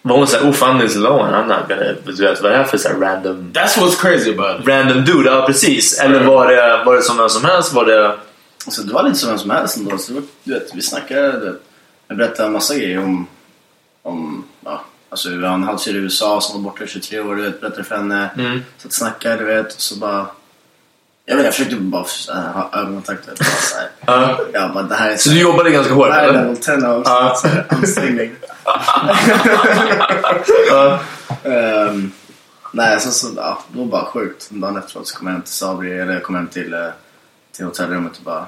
[0.02, 2.52] Var hon såhär, oh fan this is low and I'm not gonna, du vet vad
[2.52, 4.68] är det här för så här random, That's what's crazy about it.
[4.68, 5.30] random dude?
[5.30, 6.00] Ja precis.
[6.00, 7.72] Eller var det, var det som vem som helst?
[7.72, 8.16] Var det,
[8.64, 9.98] Alltså, det var lite som vem som helst ändå.
[9.98, 11.32] Så det var, du vet, vi snackade.
[11.32, 11.60] Du vet,
[12.08, 13.26] jag berättade en massa grejer om...
[14.02, 17.36] om ja, alltså, vi har en halvtjej i USA som var borta i 23 år.
[17.36, 18.30] Du vet, berättade för henne.
[18.38, 18.60] Mm.
[18.78, 19.74] Så att snacka, du vet.
[19.74, 20.26] Och så bara...
[21.24, 23.28] Jag, vet, jag försökte bara äh, ha ögonkontakt.
[24.06, 24.38] Ja.
[24.52, 26.86] Jag bara, det här är så du jobbade ganska hårt det här är level 10
[26.86, 27.34] av Ja.
[27.36, 28.32] så här, ansträngning.
[31.44, 32.12] Ehm,
[32.72, 34.50] nej, så, så, ja, det var bara sjukt.
[34.50, 36.88] Dagen efteråt så kom jag hem till Sabri, eller jag kom hem till, eh,
[37.52, 38.46] till hotellrummet och bara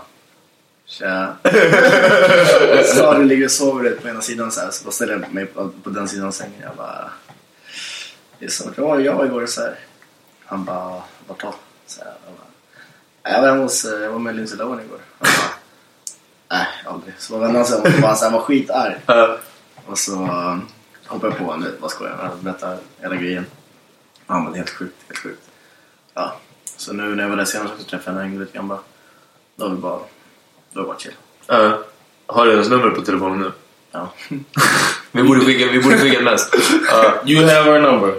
[0.99, 1.37] Tja.
[2.85, 5.71] Sabri ligger och sover på ena sidan så här, så bara ställer jag mig på,
[5.83, 6.61] på den sidan av sängen.
[6.63, 7.11] Jag bara
[8.39, 9.79] Det är som att jag var, jag igår så här.
[10.45, 11.55] Han bara, vart då?
[11.87, 14.99] Så här, jag, bara, jag var hemma hos, eh, jag var med Lindsay Lohan igår.
[15.19, 15.55] Han bara,
[16.59, 17.15] nej aldrig.
[17.19, 18.97] Så var vännerna sen och bara så här, var skitarg.
[19.87, 20.59] Och så uh,
[21.07, 23.47] hoppade jag på honom, vad skojar jag, berättade hela grejen.
[24.27, 25.43] Han var helt sjukt, helt sjukt.
[26.15, 26.37] Ja,
[26.77, 28.69] så nu när jag var där senast så träffade jag henne och hängde lite grann
[28.69, 28.81] bara.
[29.57, 30.01] Då var vi bara,
[30.75, 31.13] då var det bara chill.
[31.47, 31.79] Ja.
[32.27, 33.53] Har du hennes nummer på telefonen nu?
[33.93, 34.13] Ja.
[35.13, 36.49] Vi borde skicka, vi borde skicka en mess.
[36.91, 37.15] Ja.
[37.27, 38.11] You have her number.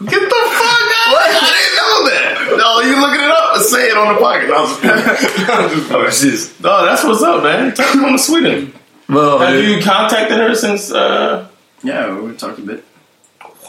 [0.00, 1.20] Get the fuck out!
[1.20, 2.58] I didn't know that.
[2.58, 4.48] No, you looking it up and say it on the pocket.
[4.48, 5.04] No, I'm just playing.
[5.48, 6.50] I'm just Ja, precis.
[6.60, 7.72] No, that's what's up, man.
[7.74, 8.72] Take her to Sweden.
[9.06, 9.62] Vad har Have du?
[9.62, 10.90] you contacted her since?
[10.94, 11.44] Uh,
[11.82, 12.84] Yeah, we talked a bit.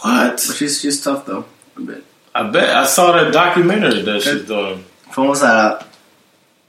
[0.03, 0.31] what?
[0.47, 1.43] But she's, she's tough though,
[1.77, 2.03] a bit.
[2.35, 4.83] I bet I saw that documentary that she's doing.
[5.11, 5.77] För hon var såhär,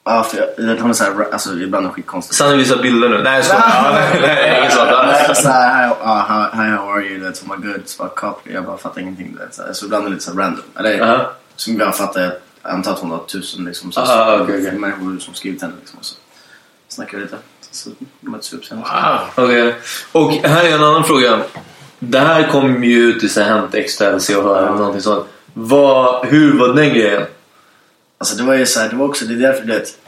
[0.05, 2.37] ja för jag, jag vet, hon är såhär, alltså ibland är hon skitkonstig.
[2.37, 3.23] Sanna visar bilder nu.
[3.23, 3.65] Nej jag skojar.
[3.85, 4.91] Ja, nej, nej, inget sånt.
[4.91, 5.35] Nej, Ja.
[5.35, 7.19] såhär, hi, uh, hi, how are you?
[7.57, 8.35] Good, så bara.
[8.45, 9.33] Jag bara fattar ingenting.
[9.33, 9.73] Du vet, såhär.
[9.73, 10.63] Så ibland är det lite så random.
[10.79, 11.31] Eller, Ja.
[11.57, 12.33] som jag fattar, jag
[12.63, 14.79] antar att hon har tusen liksom, så, Ah, okej, okej.
[14.79, 15.75] människor som skrivit henne.
[15.81, 16.17] Liksom, och så
[16.89, 17.37] snackar vi lite.
[17.71, 17.91] Så
[18.21, 18.77] möts vi upp sen.
[18.79, 19.19] Wow.
[19.45, 19.75] Okej.
[20.13, 21.41] Och här är en annan fråga.
[21.99, 25.01] Det här kom ju ut i så här Hänt Extra eller och Hör eller någonting
[25.03, 25.27] sånt.
[25.55, 27.23] Vad, hur var den grejen?
[28.19, 29.99] Alltså det var ju såhär, det var också, det är därför du vet.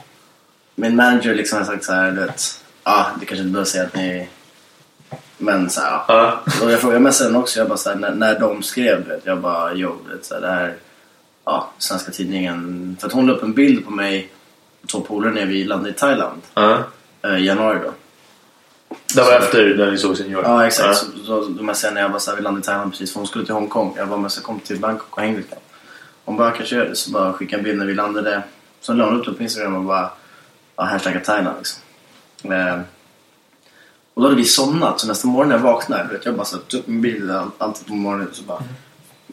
[0.75, 2.63] Min manager liksom har sagt såhär, du vet.
[2.83, 4.27] Ja, ah, det kanske inte behöver säga att ni
[5.37, 6.03] Men så här, ja.
[6.07, 6.41] Ja.
[6.65, 7.59] Och jag frågade den också.
[7.59, 9.19] Jag bara så här, när, när de skrev det.
[9.23, 10.75] Jag bara, jo, du vet, så här, det här,
[11.45, 12.97] ja, Svenska Tidningen.
[12.99, 14.29] För att hon la upp en bild på mig
[14.83, 16.41] och två polare när vi landade i Thailand.
[16.53, 16.83] Ja.
[17.21, 17.93] eh, I januari då.
[19.15, 20.45] Det var efter när ni såg sin York.
[20.45, 20.97] Ja, exakt.
[20.97, 23.13] Så, då, då messade jag när jag bara så här, vi landade i Thailand precis.
[23.13, 23.93] För hon skulle till Hongkong.
[23.97, 25.55] Jag bara, men jag kom till Bangkok och hängde lite.
[26.25, 26.95] Kanske gör det.
[26.95, 28.41] Så bara skickade en bild när vi landade.
[28.81, 30.09] Så la hon upp det på Instagram och bara,
[30.75, 31.81] ja, hashtagga Thailand liksom.
[32.51, 32.79] Eh,
[34.13, 34.99] och då hade vi somnat.
[34.99, 37.87] Så nästa morgon när jag vaknade, vet, jag bara tog upp min bil all- alltid
[37.87, 38.27] på morgonen.
[38.31, 38.63] Så bara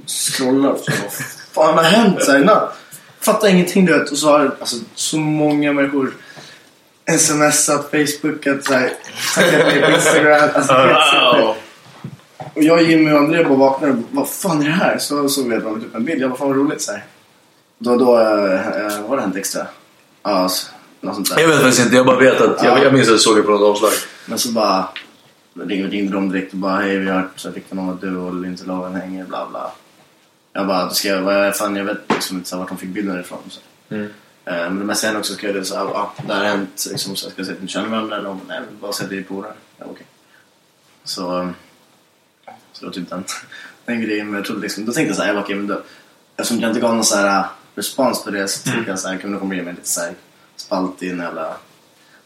[0.07, 0.77] scrollar.
[0.77, 1.11] Så bara,
[1.55, 2.79] vad fan har hänt så här, natt?
[3.21, 4.11] Fattar ingenting du vet.
[4.11, 6.15] Och så har alltså, så många människor
[7.19, 8.93] smsat, facebookat, så här,
[9.35, 10.51] taggat mig på Instagram.
[10.55, 10.73] Alltså,
[11.43, 11.55] Wow.
[12.59, 14.99] Och jag, Jimmy och André bara vaknade och vad fan är det här?
[14.99, 16.23] Så såg vi att de hade upp en bild.
[16.23, 17.05] Jag bara, fan vad roligt så här.
[17.79, 19.67] Då, då äh, var det hänt extra.
[20.23, 20.69] Ja, så,
[21.01, 21.41] något sånt där.
[21.43, 22.83] Jag vet faktiskt inte, jag bara vet att jag, Ja.
[22.85, 23.91] jag minns att jag såg det på något omslag.
[24.27, 24.89] Men så bara
[25.55, 28.35] ringde, ringde de direkt och bara, hej vi har hört så om att du och
[28.35, 29.73] Lindsay Lohan hänger, bla bla.
[30.53, 32.89] Jag bara, ska jag, vad fan jag vet liksom inte så här, vart de fick
[32.89, 33.39] bilden ifrån.
[33.49, 33.61] Så.
[33.95, 34.09] Mm.
[34.45, 37.27] Eh, men hände också skrev det så här, ja, det här har hänt, liksom, så
[37.27, 39.23] jag ska säga att ni känner varandra eller om, nej, bara säga att vi är
[39.23, 39.53] polare.
[39.79, 40.07] Ja, okej.
[41.05, 41.49] Så, eh,
[42.79, 43.25] så det var typ den,
[43.87, 44.27] den grejen.
[44.27, 45.81] Men jag trodde liksom, då tänkte jag så här, jag okej, men då,
[46.37, 49.09] eftersom jag inte gav någon så här eh, respons på det så tänkte jag så
[49.09, 50.13] här, kunde de komma ge mig lite så här
[50.57, 51.55] spalt i en jävla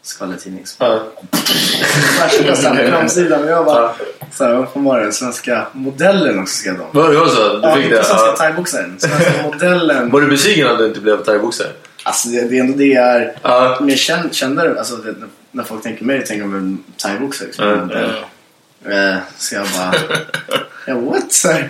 [0.01, 0.65] skvallertidning.
[0.67, 1.03] Så Ja.
[2.19, 3.93] Värsta framsidan och jag bara
[4.31, 5.11] såhär, vad fan var det?
[5.11, 6.85] Svenska modellen också skrev de.
[6.91, 7.53] Var det var så?
[7.57, 8.03] Du Ja, fick inte det?
[8.03, 8.35] svenska Ja.
[8.37, 8.99] thaiboxaren.
[8.99, 10.11] Svenska modellen.
[10.11, 11.67] Var du besviken att du inte blev thaiboxare?
[12.03, 13.77] Alltså det, det är ändå det jag är Ja.
[13.81, 14.77] mer känd, kändare.
[14.79, 15.15] Alltså det,
[15.51, 17.47] när folk tänker mig tänker de väl thaiboxare.
[17.47, 17.67] Liksom.
[17.67, 18.11] Ja, Modell.
[18.85, 19.93] Eh, Så jag bara,
[20.87, 21.33] ja what?
[21.33, 21.69] Så här.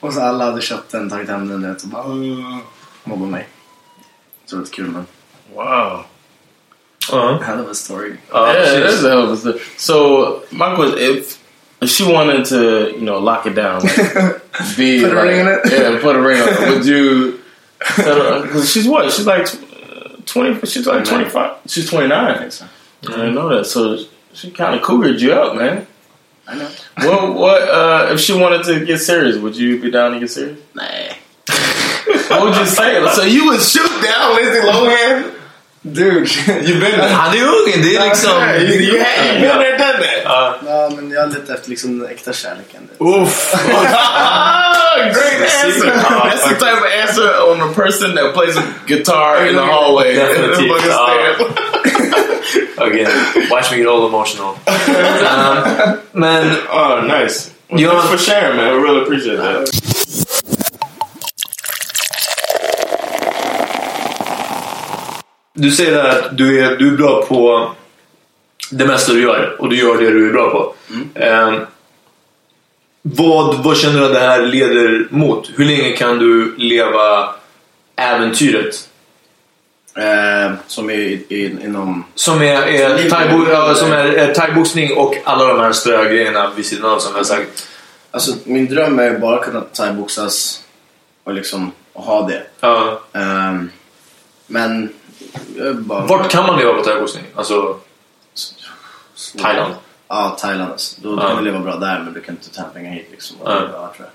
[0.00, 2.56] Och så alla hade köpt den, tagit hem den du vet, och bara uh,
[3.04, 3.48] mobbade mig.
[4.46, 5.06] Så det var lite kul men.
[5.54, 6.04] Wow.
[7.12, 7.40] Ja.
[7.46, 8.12] Hell of a story.
[8.32, 9.02] Ja, yeah, precis.
[9.02, 9.58] that's a hell of a story.
[9.76, 11.38] So my question: If
[11.80, 12.56] if she wanted to,
[12.90, 13.96] you know, lock it down, like,
[14.76, 15.72] be Put a like- ring on it?
[15.72, 16.68] yeah, put a ring on it.
[16.70, 17.40] Would you?
[17.96, 19.12] Because she's what?
[19.12, 19.46] She's like
[20.24, 20.66] twenty.
[20.66, 21.50] She's like twenty five.
[21.66, 22.36] She's twenty nine.
[22.36, 23.66] I didn't know that.
[23.66, 23.98] So
[24.32, 25.86] she kind of cougared you up, man.
[26.46, 26.70] I know.
[26.98, 27.34] What?
[27.34, 27.62] What?
[27.62, 30.60] Uh, if she wanted to get serious, would you be down to get serious?
[30.74, 30.84] Nah.
[32.28, 33.06] What would you say?
[33.14, 35.33] So you would shoot down Lindsay Lohan?
[35.92, 36.26] Dude.
[36.66, 37.00] You've been.
[37.00, 38.30] Han är ung, det är liksom...
[38.42, 40.04] You, you, you there, done.
[40.24, 40.56] Ja.
[40.66, 42.88] Ja, men jag letar efter liksom den äkta kärleken.
[42.98, 43.52] Oof.
[44.96, 45.90] Great answer.
[45.90, 50.14] That's the type of answer on a person that plays a guitar in the hallway.
[50.14, 50.68] Definitely.
[50.68, 52.78] Fucking stand.
[52.92, 53.10] Again,
[53.50, 54.56] watch me get all emotional.
[54.66, 57.50] Um, men oh, nice.
[57.70, 58.66] Well, You thanks know- for sharing, man.
[58.72, 59.83] I really appreciate that.
[65.54, 67.70] Du säger att du är, du är bra på
[68.70, 70.74] det mesta du gör och du gör det du är bra på.
[71.20, 71.60] Um,
[73.02, 75.50] vad, vad känner du att det här leder mot?
[75.56, 77.34] Hur länge kan du leva
[77.96, 78.88] äventyret?
[79.96, 82.04] Eh, som är i, i, inom...
[82.14, 86.66] Som är, är, thaibo, ja, som är, är thaiboxning och alla de här strögrejerna vid
[86.66, 87.68] sidan av som har sagt.
[88.10, 90.64] Alltså min dröm är bara att kunna thaiboxas
[91.24, 92.42] och liksom och ha det.
[92.60, 93.00] Ja.
[93.12, 93.70] Ehm,
[94.46, 94.88] men...
[95.74, 96.06] Bara...
[96.06, 97.24] Vart kan man leva på thaiboxning?
[97.34, 97.80] Alltså
[99.42, 99.74] Thailand?
[100.08, 100.72] Ja, Thailand.
[100.72, 101.00] Alltså.
[101.00, 101.28] Då Ja.
[101.28, 103.36] kan du leva bra där men du kan inte hem pengar hit liksom.
[103.44, 103.92] Ja.
[103.98, 104.06] jag.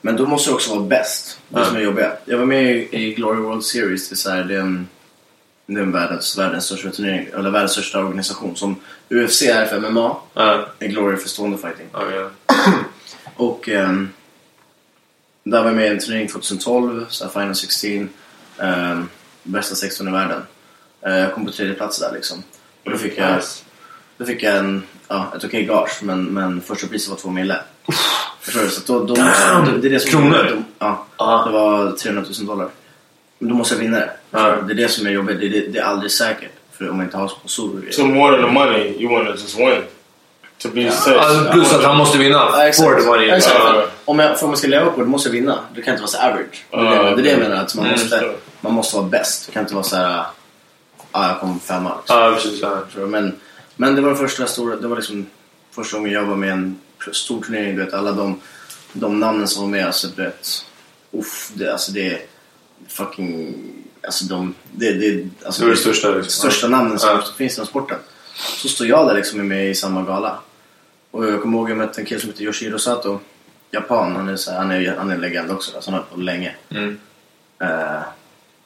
[0.00, 1.38] Men då måste du också vara bäst.
[1.48, 1.66] Det Ja.
[1.66, 2.12] som är jobbiga.
[2.24, 4.08] Jag var med i, Glory World Series.
[4.08, 4.88] Det är, så här, det är en,
[5.66, 7.26] det är en världens, världens största turnering.
[7.34, 8.56] Eller världens största organisation.
[8.56, 8.76] Som
[9.08, 10.16] UFC är för MMA.
[10.34, 10.66] Ja.
[10.78, 11.86] Är Glory för stående fighting.
[11.92, 12.26] okej.
[13.36, 14.08] Och ehm,
[15.44, 18.08] där var jag med i en turnering 2012, så här Final 16.
[18.58, 19.08] ehm,
[19.42, 20.42] bästa 16 i världen.
[21.06, 22.42] Eh, jag kom på tredje plats där liksom.
[22.84, 23.38] Och då fick jag,
[24.18, 27.56] då fick jag en, ja, ett okej gage, men, men första priset var två mille.
[28.40, 28.68] Förstår du?
[28.68, 29.26] Så då, då Damn!
[29.60, 30.62] måste, det är det som Kronor?
[30.78, 31.44] Ja, Ah.
[31.44, 32.68] det var 300 000 dollar.
[33.38, 34.10] Men då måste jag vinna det.
[34.30, 34.56] Ja.
[34.66, 35.40] Det är det som är jobbigt.
[35.40, 36.50] Det är, det, det är aldrig säkert.
[36.72, 37.90] För om man inte har sponsorer.
[37.92, 39.82] So more than the money, you want to just win.
[40.62, 41.18] To be safe.
[41.20, 42.36] Alltså, plus att han måste vinna.
[42.36, 42.88] Ja, exakt.
[42.88, 43.30] For the money.
[43.30, 43.54] Exakt.
[43.58, 43.84] Ja.
[44.04, 45.58] Om, jag, för om man ska leva på det, då måste jag vinna.
[45.74, 46.64] Du kan inte vara så average.
[46.70, 47.56] Det är, det, Ja, det är det jag menar.
[47.56, 48.32] Att man, Mm, måste.
[48.62, 49.46] Man måste vara bäst.
[49.46, 50.24] Du kan inte vara så här...
[51.12, 51.96] Ja, jag kom femma.
[51.96, 52.16] Liksom.
[52.18, 52.60] Ja, precis.
[52.62, 53.06] Ja.
[53.06, 53.40] Men,
[53.76, 54.76] men det var den första stora...
[54.76, 55.26] Det var liksom
[55.70, 56.78] första gången jag var med i en
[57.12, 57.76] stor turnering.
[57.76, 58.40] Du vet, alla de,
[58.92, 59.86] de namnen som var med.
[59.86, 60.64] Alltså, du vet...
[61.12, 62.20] Uff, det, alltså det är
[62.88, 63.54] fucking...
[64.04, 64.54] Alltså de...
[64.72, 66.08] Det, det, alltså, Det var det största.
[66.10, 66.30] Liksom.
[66.30, 67.24] största namnen som Ja.
[67.36, 67.98] finns inom sporten.
[68.34, 70.38] Så står jag där liksom med i samma gala.
[71.10, 73.20] Och jag kommer ihåg jag mötte en kille som heter Yoshiro Sato.
[73.70, 74.16] Japan.
[74.16, 75.76] Han är, så här, han är, han är en legend också.
[75.76, 76.54] Alltså, han har hållit på länge.
[76.70, 76.98] Mm.
[77.60, 78.02] Eh,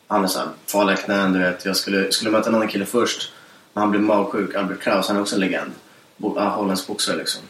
[0.09, 1.65] han är så här, farliga knän, du vet.
[1.65, 3.33] Jag skulle, skulle möta en annan kille först.
[3.73, 4.55] Men han blev magsjuk.
[4.55, 5.73] Albert Kraus, han är också en legend.
[6.17, 7.43] Bo, ah, holländsk boxare liksom.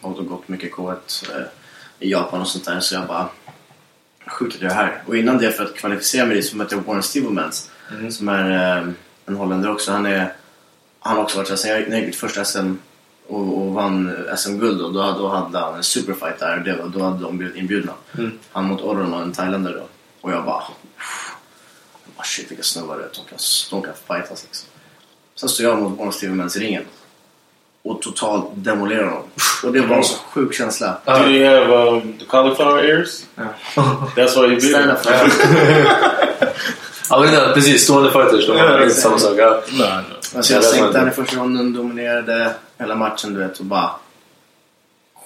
[0.00, 0.96] och gått mycket K1
[1.36, 1.44] eh,
[1.98, 2.80] i Japan och sånt där.
[2.80, 3.28] Så jag bara,
[4.26, 5.02] sjukt att jag är här.
[5.06, 7.70] Och innan det för att kvalificera mig dit så mötte jag Warren Stevelmans
[8.10, 8.88] som är eh,
[9.26, 9.92] en holländare också.
[9.92, 10.32] Han, är,
[11.00, 12.74] han har också varit sen jag när jag gick mitt första SM
[13.28, 16.56] och, och vann SM-guld och då, då hade han en superfight där.
[16.56, 17.92] Det, var- då hade de blivit inbjudna.
[18.52, 19.86] Han mot Orron och en thailändare då.
[20.20, 20.62] Och jag bara,
[22.22, 23.08] bara shit vilka snubbar det är.
[23.08, 23.38] De kan,
[23.70, 24.68] de kan fightas liksom.
[25.34, 26.84] Sen står jag mot Warren Stevelmans i ringen
[27.82, 29.28] och totalt demolerar honom.
[29.64, 30.98] Och det var en så sjuk känsla.
[31.04, 33.24] Do you have um, the cauliflower ears?
[34.16, 34.98] That's why you beat Stand up
[37.10, 37.84] Ja, men det, precis.
[37.84, 38.46] Stående fighters.
[38.46, 39.38] De har inte samma sak.
[39.38, 39.62] Ja.
[40.36, 43.90] Alltså jag sänkte han i första ronden, dominerade hela matchen du vet och bara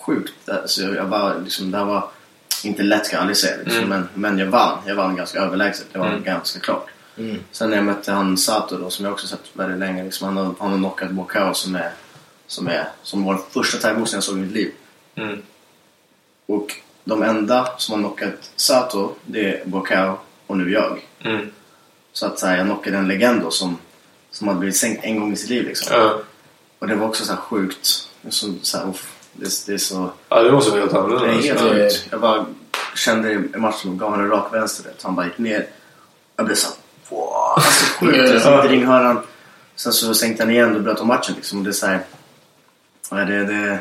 [0.06, 0.48] sjukt.
[0.48, 2.08] Alltså jag bara liksom, det här var
[2.66, 4.78] inte lätt kan jag aldrig säga liksom, men, men jag vann.
[4.86, 5.86] Jag vann ganska överlägset.
[5.92, 6.86] Det var ganska klart.
[7.50, 10.04] Sen när jag mötte han Sato då som jag också sett väldigt länge.
[10.04, 11.90] Liksom, han, har, han har knockat Bokao som är
[12.46, 14.72] som, är, som var den första thaiboxningen jag såg i mitt liv.
[15.14, 15.42] Mm.
[16.46, 21.08] Och de enda som har knockat Sato det är Bokao och nu jag.
[21.20, 21.50] Mm.
[22.12, 23.78] Så att så här, jag knockade en legend då som,
[24.30, 26.20] som hade blivit sänkt en gång i sitt liv liksom.
[26.78, 28.10] Och det var också så här sjukt.
[28.22, 28.92] Det är så, så här,
[29.40, 30.10] det, det är så...
[30.28, 31.26] ja, det måste vara helt annorlunda.
[31.26, 32.06] Det är helt.
[32.10, 32.46] Jag bara
[32.94, 34.84] kände i matchen, gav honom en rak vänster.
[34.84, 35.02] vet.
[35.02, 35.66] Han bara gick ner.
[36.36, 36.68] Jag blev så
[37.08, 38.44] wow, alltså sjukt.
[38.44, 39.18] Jag ringhörnan.
[39.76, 41.64] Sen så sänkte han igen och bröt om matchen liksom.
[41.64, 42.00] Det är så här,
[43.10, 43.78] ja, det, det,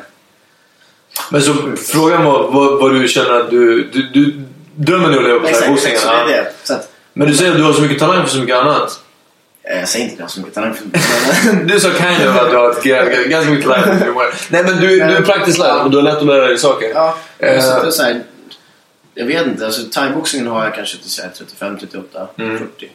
[1.31, 3.83] Men så frågan var vad, vad du känner att du...
[3.83, 4.41] du, du
[4.75, 5.99] drömmen är att leva på Exakt, thaiboxningen.
[5.99, 6.51] så är det.
[6.63, 9.01] Så att, Men du säger att du har så mycket talang för så mycket annat.
[9.70, 12.84] Eh, jag säger inte men, Du sa kind of att du har ett,
[13.30, 14.34] ganska mycket humor.
[14.51, 16.91] Nej men du, du är praktiskt lärd och du har lätt att lära dig saker.
[16.93, 17.61] Ja, Eh.
[17.61, 18.24] så så här,
[19.13, 19.66] jag vet inte.
[19.66, 22.57] Alltså, thaiboxningen har jag kanske till så här 35, 38, Mm.
[22.57, 22.91] 40.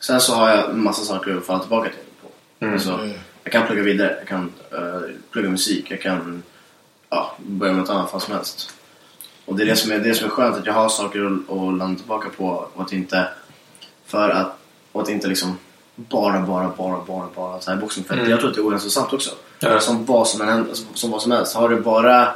[0.00, 1.98] Sen så har jag en massa saker att falla tillbaka till.
[2.22, 2.28] På.
[2.64, 2.74] Mm.
[2.74, 3.08] Alltså,
[3.44, 5.00] jag kan plugga vidare, jag kan eh,
[5.32, 6.42] plugga musik, jag kan
[7.10, 8.70] ja, börja med något annat vad som helst.
[9.44, 11.56] Och det är det som är, det som är skönt, att jag har saker att,
[11.56, 13.28] att landa tillbaka på och att inte
[14.06, 14.58] för att,
[14.92, 15.58] och att inte liksom
[16.08, 18.04] bara, bara, bara, bara, bara thaiboxning.
[18.04, 18.30] För att Mm.
[18.30, 19.30] jag tror att det är ohälsosamt också.
[19.58, 19.80] Ja.
[19.80, 21.54] Som, vad som, än, alltså, som vad som helst.
[21.56, 22.28] Har du bara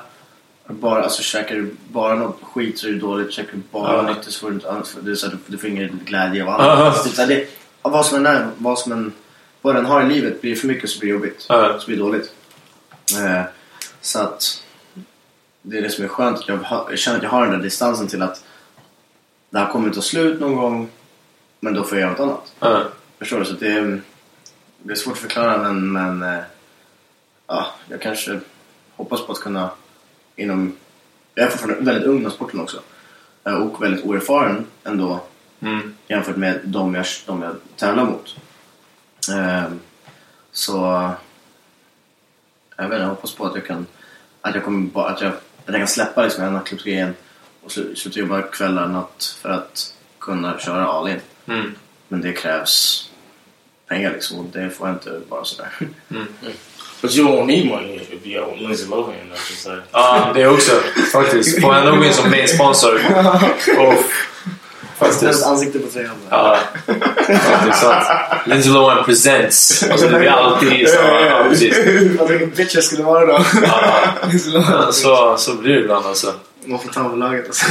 [0.66, 3.32] bara, alltså käkar du bara något skit så är det dåligt.
[3.32, 4.02] Käkar du bara Ja.
[4.14, 6.48] nyttigt så får du inte Det är så att du, du får ingen glädje av
[6.48, 6.54] Ja.
[6.54, 6.78] annat.
[6.78, 7.46] Alltså, typ så här, det,
[7.82, 9.12] vad som än är, vad som än,
[9.62, 11.46] vad den har i livet, blir det för mycket så blir det jobbigt.
[11.48, 11.78] Ja.
[11.80, 12.32] Så blir det dåligt.
[13.20, 13.42] Eh,
[14.00, 14.62] så att
[15.62, 16.38] det är det som är skönt.
[16.38, 18.44] att Jag, har, jag känner att jag har den där distansen till att
[19.50, 20.88] det här kommer ta slut någon gång
[21.60, 22.92] men då får jag göra något annat.
[23.24, 23.44] Förstår du?
[23.44, 24.00] Så det, är,
[24.82, 26.44] det är svårt att förklara men, men eh,
[27.46, 28.40] ja, jag kanske
[28.96, 29.70] hoppas på att kunna
[30.36, 30.76] inom...
[31.34, 32.82] Jag är fortfarande väldigt ung inom sporten också.
[33.44, 35.20] Eh, Och väldigt oerfaren ändå
[35.60, 35.94] Mm.
[36.08, 38.36] jämfört med de jag, de jag tävlar mot.
[39.32, 39.80] Ehm,
[40.52, 40.74] så
[42.76, 43.86] jag vet inte, jag hoppas på att jag kan
[44.40, 47.14] att jag kommer att jag, att jag kan släppa liksom här nattklubbsgrejen
[47.62, 51.20] och slu- sluta jobba kvällar natt för att kunna köra all in.
[51.46, 51.74] Mm.
[52.08, 53.10] Men det krävs
[53.88, 55.68] pengar liksom och det får jag inte bara sådär.
[57.04, 59.14] But you won't need money if you have Lindsay Lohan.
[59.92, 60.72] Ja, det också.
[61.12, 61.60] Faktiskt.
[61.62, 62.94] Får jag in som main sponsor.
[63.78, 63.94] Och,
[64.98, 65.46] faktiskt.
[65.46, 66.14] ansikte på tröjan.
[66.30, 68.06] Ja, är sant.
[68.46, 69.82] Lindsay Lohan presents.
[69.90, 70.96] Alltså det blir alltid så.
[70.96, 71.78] Ja, precis.
[72.28, 73.44] Vilken bitch jag skulle vara då.
[73.62, 76.32] Ja, så, så blir det ibland alltså.
[76.64, 77.66] Man får ta laget alltså.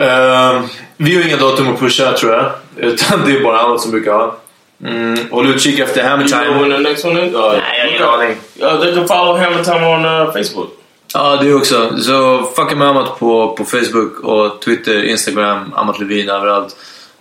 [0.00, 0.62] Ehm,
[0.96, 2.52] vi har inga datum att pusha tror jag.
[2.76, 4.36] Utan det är bara annat som brukar ha.
[4.84, 7.34] Mm, håll utkik efter Hammer You know when the next one is?
[7.34, 8.36] Uh, Nej, jag har ingen aning.
[8.62, 10.70] Uh, they can follow Hammer Time on uh, Facebook.
[11.14, 11.98] Ja, det också.
[11.98, 16.76] Så fucka med Amat på, på Facebook och Twitter, Instagram, Amat Levin överallt.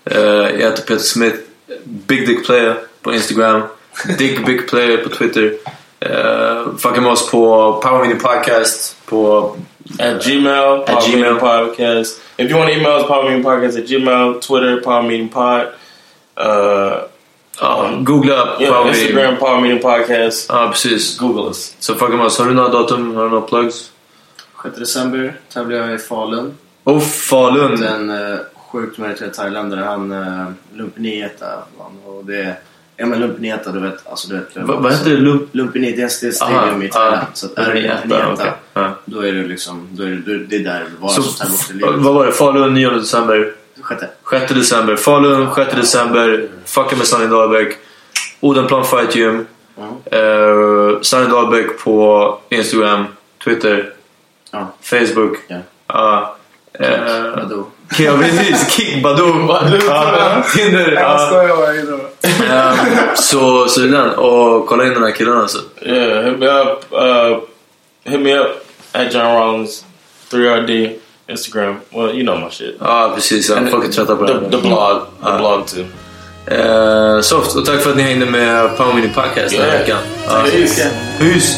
[0.05, 1.35] Eh, jag heter Peter Smith,
[1.83, 3.61] Big Dick Player på Instagram,
[4.17, 5.53] Dick Big Player på Twitter.
[6.05, 9.55] Uh, fucka med oss på Power Meeting Podcast på
[9.99, 11.21] At Gmail, Power Gmail.
[11.21, 12.19] Meeting Podcast.
[12.37, 15.67] If you want to email us, Power Meeting Podcast at Gmail, Twitter, Power Meeting Pod,
[16.37, 17.07] uh,
[17.61, 19.01] Ja, googla Power yeah, Meeting.
[19.01, 20.49] Instagram, Power Meeting Podcast.
[20.49, 21.17] Ja, precis.
[21.19, 21.75] Google us.
[21.79, 22.37] Så fucka med oss.
[22.39, 23.15] Har du några datum?
[23.15, 23.91] Har du några plugs?
[24.63, 26.57] 6 december tävlar jag i Falun.
[26.83, 27.83] Oh, Falun.
[27.83, 31.97] En uh, sjukt meriterad thailändare, han uh, Lumpinieta vann.
[32.05, 32.59] Och det är,
[32.99, 34.57] ja men Lumpinieta, du vet, alltså du vet.
[34.57, 35.17] Va, vad heter det?
[35.17, 35.49] Lump?
[35.55, 37.25] Lumpini, det är stadium i Thailand.
[37.33, 38.51] Så att är okej.
[38.73, 38.91] Ja.
[39.05, 41.95] då är det liksom, då är det, det är där du var Så, som livet.
[41.95, 42.31] vad var det?
[42.31, 43.53] Falun 9 december.
[43.81, 44.09] Sjätte.
[44.29, 44.95] 6 december.
[44.95, 46.47] Falun 6 december.
[46.65, 47.77] Fucka med Sunny Dahlbäck.
[48.39, 49.45] Odenplan Fight Gym.
[50.13, 53.05] Uh, Sunny Dahlbäck på Instagram,
[53.43, 53.93] Twitter,
[54.51, 54.73] Ja.
[54.81, 55.37] Facebook.
[55.47, 55.57] Ja.
[55.87, 56.35] Ja.
[56.79, 56.89] Eh,
[57.35, 57.67] Vadå?
[57.97, 58.69] Ja, precis.
[58.71, 59.57] Kick Badoo.
[59.87, 60.91] Ja, Tinder.
[60.91, 61.17] Jag ja.
[61.17, 64.09] skojar så, så den.
[64.09, 65.57] Och kolla in de här killarna alltså.
[65.81, 66.85] Yeah, hit me up.
[66.93, 67.39] Uh,
[68.03, 68.47] hit me up
[68.91, 69.85] at John Rollins,
[70.31, 70.95] 3RD,
[71.29, 71.75] Instagram.
[71.89, 72.75] Well, you know my shit.
[72.79, 73.49] Ja, precis.
[73.49, 73.55] Ja.
[73.71, 75.85] Folk är trötta på det The, the blog, the blog too.
[76.55, 79.79] Eh, soft, och tack för att ni hängde med Power Mini Podcast den här Yeah.
[79.79, 79.97] veckan.
[80.27, 80.43] Ja.
[80.51, 80.89] Peace.
[81.19, 81.57] Hus!